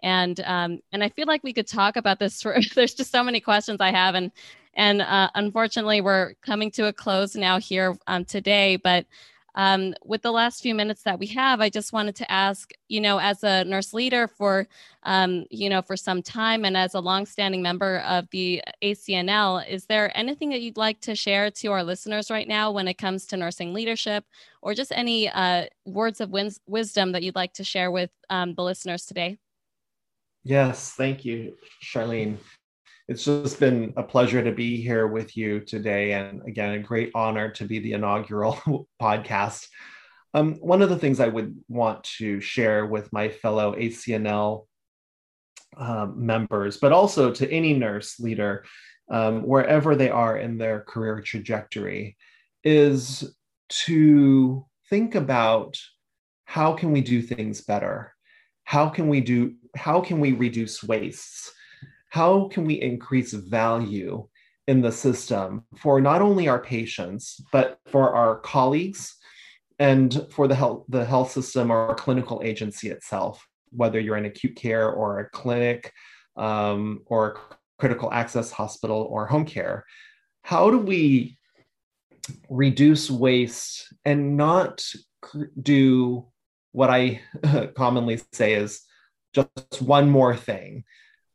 And 0.00 0.38
um, 0.46 0.78
and 0.92 1.02
I 1.02 1.08
feel 1.08 1.26
like 1.26 1.42
we 1.42 1.52
could 1.52 1.66
talk 1.66 1.96
about 1.96 2.20
this. 2.20 2.40
For, 2.40 2.56
there's 2.74 2.94
just 2.94 3.10
so 3.10 3.24
many 3.24 3.40
questions 3.40 3.80
I 3.80 3.90
have, 3.90 4.14
and 4.14 4.30
and 4.74 5.02
uh, 5.02 5.30
unfortunately, 5.34 6.00
we're 6.00 6.34
coming 6.42 6.70
to 6.72 6.86
a 6.86 6.92
close 6.92 7.34
now 7.34 7.58
here 7.58 7.96
um, 8.06 8.24
today. 8.24 8.76
But 8.76 9.06
um, 9.58 9.92
with 10.04 10.22
the 10.22 10.30
last 10.30 10.62
few 10.62 10.72
minutes 10.72 11.02
that 11.02 11.18
we 11.18 11.26
have, 11.26 11.60
I 11.60 11.68
just 11.68 11.92
wanted 11.92 12.14
to 12.16 12.30
ask, 12.30 12.70
you 12.86 13.00
know, 13.00 13.18
as 13.18 13.42
a 13.42 13.64
nurse 13.64 13.92
leader 13.92 14.28
for, 14.28 14.68
um, 15.02 15.46
you 15.50 15.68
know, 15.68 15.82
for 15.82 15.96
some 15.96 16.22
time 16.22 16.64
and 16.64 16.76
as 16.76 16.94
a 16.94 17.00
longstanding 17.00 17.60
member 17.60 17.98
of 18.06 18.30
the 18.30 18.62
ACNL, 18.84 19.68
is 19.68 19.86
there 19.86 20.16
anything 20.16 20.50
that 20.50 20.60
you'd 20.60 20.76
like 20.76 21.00
to 21.00 21.16
share 21.16 21.50
to 21.50 21.72
our 21.72 21.82
listeners 21.82 22.30
right 22.30 22.46
now 22.46 22.70
when 22.70 22.86
it 22.86 22.98
comes 22.98 23.26
to 23.26 23.36
nursing 23.36 23.74
leadership 23.74 24.24
or 24.62 24.74
just 24.74 24.92
any 24.94 25.28
uh, 25.28 25.64
words 25.84 26.20
of 26.20 26.30
wins- 26.30 26.60
wisdom 26.68 27.10
that 27.10 27.24
you'd 27.24 27.34
like 27.34 27.54
to 27.54 27.64
share 27.64 27.90
with 27.90 28.10
um, 28.30 28.54
the 28.54 28.62
listeners 28.62 29.06
today? 29.06 29.38
Yes, 30.44 30.92
thank 30.92 31.24
you, 31.24 31.56
Charlene 31.82 32.38
it's 33.08 33.24
just 33.24 33.58
been 33.58 33.94
a 33.96 34.02
pleasure 34.02 34.44
to 34.44 34.52
be 34.52 34.82
here 34.82 35.06
with 35.06 35.34
you 35.34 35.60
today. 35.60 36.12
And 36.12 36.42
again, 36.46 36.74
a 36.74 36.78
great 36.78 37.10
honor 37.14 37.50
to 37.52 37.64
be 37.64 37.78
the 37.78 37.94
inaugural 37.94 38.86
podcast. 39.02 39.66
Um, 40.34 40.56
one 40.56 40.82
of 40.82 40.90
the 40.90 40.98
things 40.98 41.18
I 41.18 41.28
would 41.28 41.56
want 41.68 42.04
to 42.18 42.38
share 42.40 42.84
with 42.84 43.10
my 43.10 43.30
fellow 43.30 43.74
ACNL 43.74 44.66
um, 45.78 46.26
members, 46.26 46.76
but 46.76 46.92
also 46.92 47.32
to 47.32 47.50
any 47.50 47.72
nurse 47.72 48.20
leader, 48.20 48.66
um, 49.10 49.42
wherever 49.42 49.96
they 49.96 50.10
are 50.10 50.36
in 50.36 50.58
their 50.58 50.80
career 50.80 51.22
trajectory, 51.22 52.14
is 52.62 53.34
to 53.70 54.66
think 54.90 55.14
about 55.14 55.78
how 56.44 56.74
can 56.74 56.92
we 56.92 57.00
do 57.00 57.22
things 57.22 57.62
better? 57.62 58.14
How 58.64 58.90
can 58.90 59.08
we 59.08 59.22
do? 59.22 59.54
How 59.74 60.02
can 60.02 60.20
we 60.20 60.32
reduce 60.32 60.84
wastes? 60.84 61.52
How 62.08 62.48
can 62.48 62.64
we 62.64 62.74
increase 62.74 63.32
value 63.32 64.26
in 64.66 64.82
the 64.82 64.92
system 64.92 65.64
for 65.76 66.00
not 66.00 66.20
only 66.20 66.48
our 66.48 66.60
patients, 66.60 67.40
but 67.52 67.78
for 67.86 68.14
our 68.14 68.38
colleagues 68.40 69.16
and 69.78 70.26
for 70.30 70.46
the 70.48 70.54
health, 70.54 70.84
the 70.88 71.04
health 71.04 71.30
system 71.30 71.70
or 71.70 71.94
clinical 71.94 72.42
agency 72.44 72.90
itself, 72.90 73.46
whether 73.70 73.98
you're 73.98 74.16
in 74.16 74.26
acute 74.26 74.56
care 74.56 74.90
or 74.90 75.20
a 75.20 75.30
clinic 75.30 75.92
um, 76.36 77.00
or 77.06 77.38
critical 77.78 78.12
access 78.12 78.50
hospital 78.50 79.06
or 79.10 79.26
home 79.26 79.44
care. 79.44 79.84
How 80.42 80.70
do 80.70 80.78
we 80.78 81.38
reduce 82.50 83.10
waste 83.10 83.92
and 84.04 84.36
not 84.36 84.84
do 85.60 86.26
what 86.72 86.90
I 86.90 87.20
commonly 87.76 88.20
say 88.32 88.54
is 88.54 88.82
just 89.32 89.80
one 89.80 90.10
more 90.10 90.36
thing? 90.36 90.84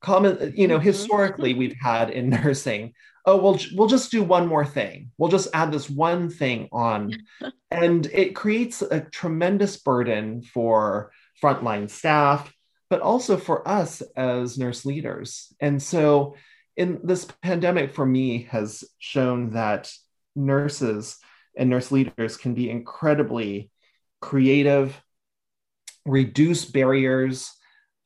Common, 0.04 0.54
you 0.56 0.68
know, 0.68 0.78
mm-hmm. 0.78 0.86
historically 0.86 1.56
we've 1.56 1.78
had 1.82 2.12
in 2.12 2.30
nursing 2.44 2.94
oh 3.26 3.38
we'll 3.38 3.58
we'll 3.74 3.88
just 3.88 4.12
do 4.12 4.22
one 4.24 4.48
more 4.48 4.66
thing. 4.66 5.12
We'll 5.18 5.30
just 5.30 5.48
add 5.54 5.72
this 5.72 5.90
one 5.90 6.30
thing 6.30 6.70
on. 6.72 7.24
And 7.72 8.06
it 8.14 8.36
creates 8.36 8.84
a 8.84 9.02
tremendous 9.02 9.78
burden 9.78 10.44
for 10.44 11.12
frontline 11.42 11.90
staff 11.90 12.54
but 12.94 13.02
also 13.02 13.38
for 13.38 13.68
us 13.68 14.04
as 14.16 14.60
nurse 14.60 14.86
leaders. 14.86 15.52
And 15.60 15.82
so 15.82 16.36
in 16.78 17.00
this 17.04 17.26
pandemic 17.42 17.96
for 17.96 18.06
me 18.06 18.44
has 18.52 18.84
shown 19.00 19.50
that 19.54 19.92
nurses 20.36 21.18
and 21.58 21.72
nurse 21.72 21.92
leaders 21.92 22.38
can 22.38 22.54
be 22.54 22.70
incredibly 22.70 23.72
creative 24.22 25.02
reduce 26.06 26.66
barriers 26.66 27.52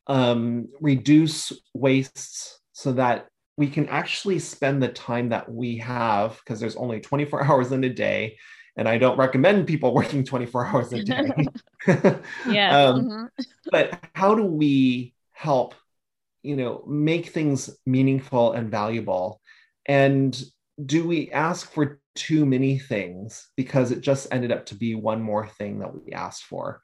um, 0.08 0.68
reduce 0.80 1.52
wastes 1.74 2.60
so 2.72 2.92
that 2.92 3.28
we 3.56 3.68
can 3.68 3.88
actually 3.88 4.38
spend 4.38 4.82
the 4.82 4.88
time 4.88 5.30
that 5.30 5.50
we 5.50 5.78
have 5.78 6.38
because 6.38 6.60
there's 6.60 6.76
only 6.76 7.00
24 7.00 7.44
hours 7.50 7.72
in 7.72 7.84
a 7.84 7.88
day 7.88 8.36
and 8.76 8.88
i 8.88 8.96
don't 8.96 9.18
recommend 9.18 9.66
people 9.66 9.92
working 10.00 10.24
24 10.24 10.66
hours 10.66 10.92
a 10.92 11.02
day. 11.02 11.30
Yeah 12.48 12.82
um, 12.84 13.04
mm-hmm. 13.04 13.24
but 13.70 13.98
how 14.14 14.34
do 14.34 14.44
we 14.44 15.14
help 15.32 15.74
you 16.42 16.56
know 16.56 16.82
make 16.86 17.26
things 17.26 17.70
meaningful 17.86 18.52
and 18.52 18.70
valuable? 18.70 19.40
And 19.86 20.40
do 20.84 21.06
we 21.06 21.30
ask 21.30 21.70
for 21.70 22.00
too 22.14 22.46
many 22.46 22.78
things 22.78 23.48
because 23.56 23.90
it 23.90 24.00
just 24.00 24.28
ended 24.30 24.52
up 24.52 24.66
to 24.66 24.74
be 24.74 24.94
one 24.94 25.22
more 25.22 25.46
thing 25.46 25.80
that 25.80 25.94
we 25.94 26.12
asked 26.12 26.44
for 26.44 26.80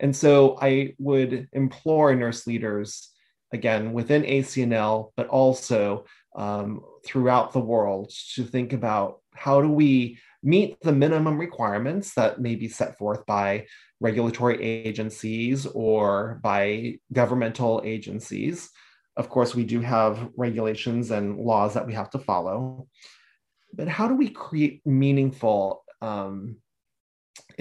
and 0.00 0.14
so 0.14 0.58
i 0.60 0.94
would 0.98 1.48
implore 1.52 2.14
nurse 2.14 2.46
leaders 2.46 3.10
again 3.52 3.92
within 3.92 4.22
ACNL, 4.22 5.12
but 5.16 5.28
also 5.28 6.04
um, 6.36 6.82
throughout 7.04 7.52
the 7.52 7.60
world 7.60 8.12
to 8.34 8.44
think 8.44 8.72
about 8.72 9.20
how 9.34 9.60
do 9.60 9.68
we 9.68 10.18
meet 10.42 10.80
the 10.80 10.92
minimum 10.92 11.38
requirements 11.38 12.14
that 12.14 12.40
may 12.40 12.54
be 12.54 12.68
set 12.68 12.96
forth 12.98 13.24
by 13.26 13.66
regulatory 14.00 14.62
agencies 14.62 15.66
or 15.66 16.40
by 16.42 16.98
governmental 17.12 17.82
agencies. 17.84 18.70
Of 19.16 19.30
course, 19.30 19.54
we 19.54 19.64
do 19.64 19.80
have 19.80 20.28
regulations 20.36 21.10
and 21.10 21.38
laws 21.38 21.74
that 21.74 21.86
we 21.86 21.94
have 21.94 22.10
to 22.10 22.18
follow. 22.18 22.86
But 23.72 23.88
how 23.88 24.08
do 24.08 24.14
we 24.14 24.28
create 24.28 24.86
meaningful 24.86 25.84
um, 26.02 26.56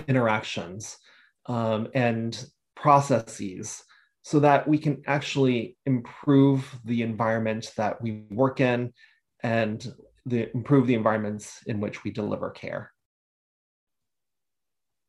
interactions 0.08 0.98
um, 1.47 1.88
and 1.93 2.45
processes 2.75 3.84
so 4.23 4.39
that 4.39 4.67
we 4.67 4.77
can 4.77 5.03
actually 5.05 5.77
improve 5.86 6.79
the 6.86 7.03
environment 7.03 7.71
that 7.77 8.01
we 8.01 8.23
work 8.31 8.60
in 8.60 8.91
and 9.43 9.93
the, 10.25 10.51
improve 10.55 10.88
the 10.88 10.95
environments 10.95 11.62
in 11.67 11.79
which 11.79 12.03
we 12.03 12.12
deliver 12.12 12.49
care. 12.49 12.91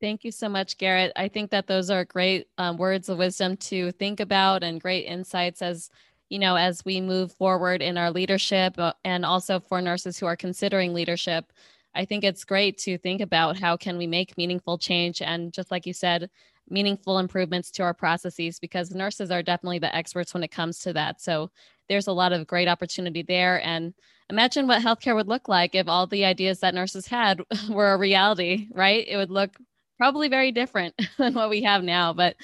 Thank 0.00 0.24
you 0.24 0.30
so 0.30 0.48
much, 0.48 0.76
Garrett. 0.76 1.12
I 1.16 1.28
think 1.28 1.50
that 1.50 1.66
those 1.66 1.88
are 1.88 2.04
great 2.04 2.48
um, 2.58 2.76
words 2.76 3.08
of 3.08 3.16
wisdom 3.16 3.56
to 3.56 3.92
think 3.92 4.20
about 4.20 4.62
and 4.62 4.80
great 4.80 5.06
insights 5.06 5.62
as 5.62 5.88
you 6.28 6.38
know 6.38 6.56
as 6.56 6.84
we 6.84 7.00
move 7.00 7.32
forward 7.32 7.80
in 7.80 7.96
our 7.96 8.10
leadership 8.10 8.78
uh, 8.78 8.92
and 9.04 9.24
also 9.24 9.60
for 9.60 9.80
nurses 9.80 10.18
who 10.18 10.26
are 10.26 10.36
considering 10.36 10.92
leadership. 10.92 11.50
I 11.96 12.04
think 12.04 12.24
it's 12.24 12.44
great 12.44 12.78
to 12.78 12.98
think 12.98 13.20
about 13.20 13.58
how 13.58 13.76
can 13.76 13.96
we 13.98 14.06
make 14.06 14.36
meaningful 14.36 14.78
change 14.78 15.22
and 15.22 15.52
just 15.52 15.70
like 15.70 15.86
you 15.86 15.92
said, 15.92 16.30
meaningful 16.68 17.18
improvements 17.18 17.70
to 17.72 17.82
our 17.82 17.94
processes 17.94 18.58
because 18.58 18.90
nurses 18.94 19.30
are 19.30 19.42
definitely 19.42 19.78
the 19.78 19.94
experts 19.94 20.34
when 20.34 20.42
it 20.42 20.50
comes 20.50 20.80
to 20.80 20.92
that. 20.92 21.20
So 21.20 21.50
there's 21.88 22.08
a 22.08 22.12
lot 22.12 22.32
of 22.32 22.46
great 22.46 22.68
opportunity 22.68 23.22
there. 23.22 23.64
And 23.64 23.94
imagine 24.28 24.66
what 24.66 24.82
healthcare 24.82 25.14
would 25.14 25.28
look 25.28 25.48
like 25.48 25.74
if 25.74 25.88
all 25.88 26.06
the 26.06 26.24
ideas 26.24 26.60
that 26.60 26.74
nurses 26.74 27.06
had 27.06 27.40
were 27.70 27.92
a 27.92 27.98
reality, 27.98 28.68
right? 28.72 29.06
It 29.06 29.16
would 29.16 29.30
look 29.30 29.56
probably 29.96 30.28
very 30.28 30.52
different 30.52 30.94
than 31.18 31.34
what 31.34 31.50
we 31.50 31.62
have 31.62 31.82
now. 31.82 32.12
But 32.12 32.36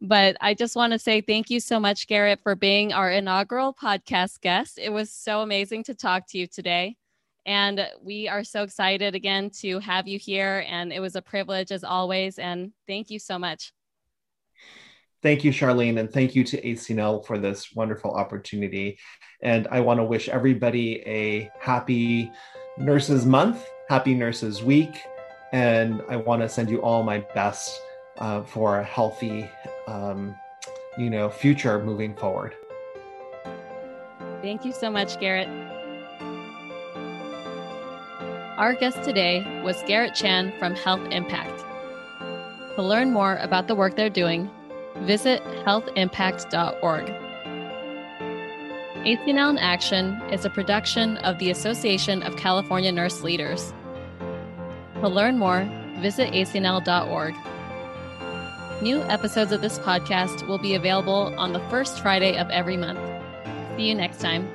but 0.00 0.36
I 0.40 0.54
just 0.54 0.76
want 0.76 0.92
to 0.92 0.98
say 0.98 1.20
thank 1.22 1.48
you 1.50 1.60
so 1.60 1.80
much, 1.80 2.06
Garrett, 2.08 2.40
for 2.42 2.54
being 2.54 2.92
our 2.92 3.10
inaugural 3.10 3.72
podcast 3.72 4.40
guest. 4.42 4.78
It 4.78 4.92
was 4.92 5.10
so 5.10 5.40
amazing 5.40 5.84
to 5.84 5.94
talk 5.94 6.26
to 6.28 6.38
you 6.38 6.46
today. 6.46 6.96
And 7.46 7.86
we 8.02 8.28
are 8.28 8.44
so 8.44 8.62
excited 8.62 9.14
again 9.14 9.50
to 9.60 9.78
have 9.80 10.08
you 10.08 10.18
here. 10.18 10.64
And 10.68 10.92
it 10.92 11.00
was 11.00 11.16
a 11.16 11.22
privilege 11.22 11.72
as 11.72 11.84
always. 11.84 12.38
And 12.38 12.72
thank 12.86 13.10
you 13.10 13.18
so 13.18 13.38
much. 13.38 13.72
Thank 15.22 15.42
you, 15.42 15.52
Charlene, 15.52 15.98
and 15.98 16.12
thank 16.12 16.34
you 16.34 16.44
to 16.44 16.60
ACNL 16.60 17.24
for 17.24 17.38
this 17.38 17.74
wonderful 17.74 18.10
opportunity. 18.10 18.98
And 19.40 19.66
I 19.70 19.80
want 19.80 19.98
to 19.98 20.04
wish 20.04 20.28
everybody 20.28 21.00
a 21.06 21.50
happy 21.58 22.30
Nurses 22.76 23.24
Month, 23.24 23.66
happy 23.88 24.12
Nurses 24.12 24.62
Week, 24.62 25.00
and 25.52 26.02
I 26.10 26.16
want 26.16 26.42
to 26.42 26.48
send 26.48 26.68
you 26.68 26.82
all 26.82 27.02
my 27.02 27.20
best 27.34 27.80
uh, 28.18 28.42
for 28.42 28.80
a 28.80 28.84
healthy, 28.84 29.48
um, 29.86 30.36
you 30.98 31.08
know, 31.08 31.30
future 31.30 31.82
moving 31.82 32.14
forward. 32.14 32.54
Thank 34.42 34.66
you 34.66 34.74
so 34.74 34.90
much, 34.90 35.18
Garrett. 35.20 35.48
Our 38.56 38.74
guest 38.74 39.02
today 39.02 39.44
was 39.64 39.82
Garrett 39.82 40.14
Chan 40.14 40.52
from 40.60 40.76
Health 40.76 41.04
Impact. 41.10 41.64
To 42.76 42.82
learn 42.82 43.10
more 43.10 43.36
about 43.38 43.66
the 43.66 43.74
work 43.74 43.96
they're 43.96 44.08
doing, 44.08 44.48
visit 45.00 45.42
healthimpact.org. 45.64 47.06
ACNL 49.04 49.50
in 49.50 49.58
Action 49.58 50.22
is 50.30 50.44
a 50.44 50.50
production 50.50 51.16
of 51.18 51.40
the 51.40 51.50
Association 51.50 52.22
of 52.22 52.36
California 52.36 52.92
Nurse 52.92 53.22
Leaders. 53.22 53.74
To 55.00 55.08
learn 55.08 55.36
more, 55.36 55.68
visit 55.98 56.32
acnl.org. 56.32 57.34
New 58.80 59.02
episodes 59.02 59.50
of 59.50 59.62
this 59.62 59.80
podcast 59.80 60.46
will 60.46 60.58
be 60.58 60.76
available 60.76 61.34
on 61.36 61.52
the 61.52 61.60
first 61.70 62.00
Friday 62.00 62.38
of 62.38 62.48
every 62.50 62.76
month. 62.76 63.00
See 63.76 63.88
you 63.88 63.96
next 63.96 64.20
time. 64.20 64.48